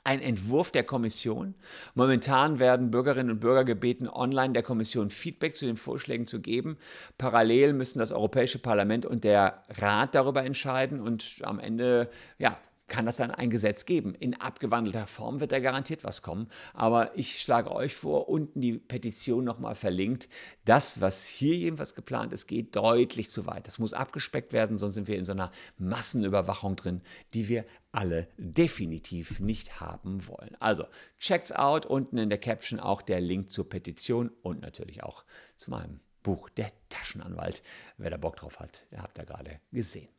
ein 0.05 0.21
Entwurf 0.21 0.71
der 0.71 0.83
Kommission. 0.83 1.55
Momentan 1.95 2.59
werden 2.59 2.91
Bürgerinnen 2.91 3.31
und 3.31 3.39
Bürger 3.39 3.65
gebeten, 3.65 4.07
online 4.07 4.53
der 4.53 4.63
Kommission 4.63 5.09
Feedback 5.09 5.55
zu 5.55 5.65
den 5.65 5.77
Vorschlägen 5.77 6.27
zu 6.27 6.39
geben. 6.39 6.77
Parallel 7.17 7.73
müssen 7.73 7.99
das 7.99 8.11
Europäische 8.11 8.59
Parlament 8.59 9.05
und 9.05 9.23
der 9.23 9.63
Rat 9.69 10.15
darüber 10.15 10.45
entscheiden 10.45 11.01
und 11.01 11.39
am 11.41 11.59
Ende 11.59 12.09
ja, 12.37 12.57
kann 12.87 13.05
das 13.05 13.17
dann 13.17 13.31
ein 13.31 13.49
Gesetz 13.49 13.85
geben. 13.85 14.13
In 14.15 14.39
abgewandelter 14.39 15.07
Form 15.07 15.39
wird 15.39 15.51
da 15.51 15.59
garantiert 15.59 16.03
was 16.03 16.21
kommen. 16.21 16.47
Aber 16.73 17.17
ich 17.17 17.41
schlage 17.41 17.71
euch 17.71 17.95
vor, 17.95 18.29
unten 18.29 18.61
die 18.61 18.73
Petition 18.77 19.43
nochmal 19.43 19.75
verlinkt. 19.75 20.29
Das, 20.65 21.01
was 21.01 21.25
hier 21.25 21.55
jedenfalls 21.55 21.95
geplant 21.95 22.31
ist, 22.33 22.47
geht 22.47 22.75
deutlich 22.75 23.29
zu 23.29 23.45
weit. 23.47 23.67
Das 23.67 23.79
muss 23.79 23.93
abgespeckt 23.93 24.53
werden, 24.53 24.77
sonst 24.77 24.95
sind 24.95 25.07
wir 25.07 25.17
in 25.17 25.25
so 25.25 25.31
einer 25.31 25.51
Massenüberwachung 25.77 26.75
drin, 26.75 27.01
die 27.33 27.49
wir 27.49 27.65
alle 27.91 28.27
definitiv 28.37 29.39
nicht 29.39 29.79
haben 29.79 30.27
wollen. 30.27 30.55
Also, 30.59 30.85
checkt's 31.17 31.51
out. 31.51 31.85
Unten 31.85 32.17
in 32.17 32.29
der 32.29 32.39
Caption 32.39 32.79
auch 32.79 33.01
der 33.01 33.21
Link 33.21 33.49
zur 33.49 33.67
Petition 33.67 34.29
und 34.41 34.61
natürlich 34.61 35.03
auch 35.03 35.25
zu 35.57 35.71
meinem 35.71 36.01
Buch 36.21 36.49
Der 36.49 36.71
Taschenanwalt. 36.89 37.63
Wer 37.97 38.09
da 38.09 38.17
Bock 38.17 38.35
drauf 38.35 38.59
hat, 38.59 38.85
ihr 38.91 39.01
habt 39.01 39.17
da 39.17 39.23
gerade 39.23 39.59
gesehen. 39.71 40.14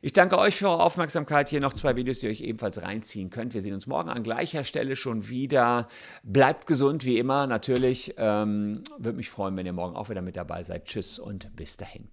Ich 0.00 0.12
danke 0.12 0.38
euch 0.38 0.56
für 0.56 0.68
eure 0.68 0.82
Aufmerksamkeit. 0.82 1.48
Hier 1.48 1.60
noch 1.60 1.72
zwei 1.72 1.96
Videos, 1.96 2.20
die 2.20 2.26
ihr 2.26 2.32
euch 2.32 2.40
ebenfalls 2.40 2.80
reinziehen 2.80 3.30
könnt. 3.30 3.54
Wir 3.54 3.62
sehen 3.62 3.74
uns 3.74 3.86
morgen 3.86 4.08
an 4.08 4.22
gleicher 4.22 4.62
Stelle 4.62 4.94
schon 4.94 5.28
wieder. 5.28 5.88
Bleibt 6.22 6.66
gesund, 6.66 7.04
wie 7.04 7.18
immer, 7.18 7.46
natürlich. 7.46 8.14
Ähm, 8.16 8.82
Würde 8.98 9.16
mich 9.16 9.30
freuen, 9.30 9.56
wenn 9.56 9.66
ihr 9.66 9.72
morgen 9.72 9.96
auch 9.96 10.08
wieder 10.08 10.22
mit 10.22 10.36
dabei 10.36 10.62
seid. 10.62 10.84
Tschüss 10.84 11.18
und 11.18 11.54
bis 11.56 11.76
dahin. 11.76 12.08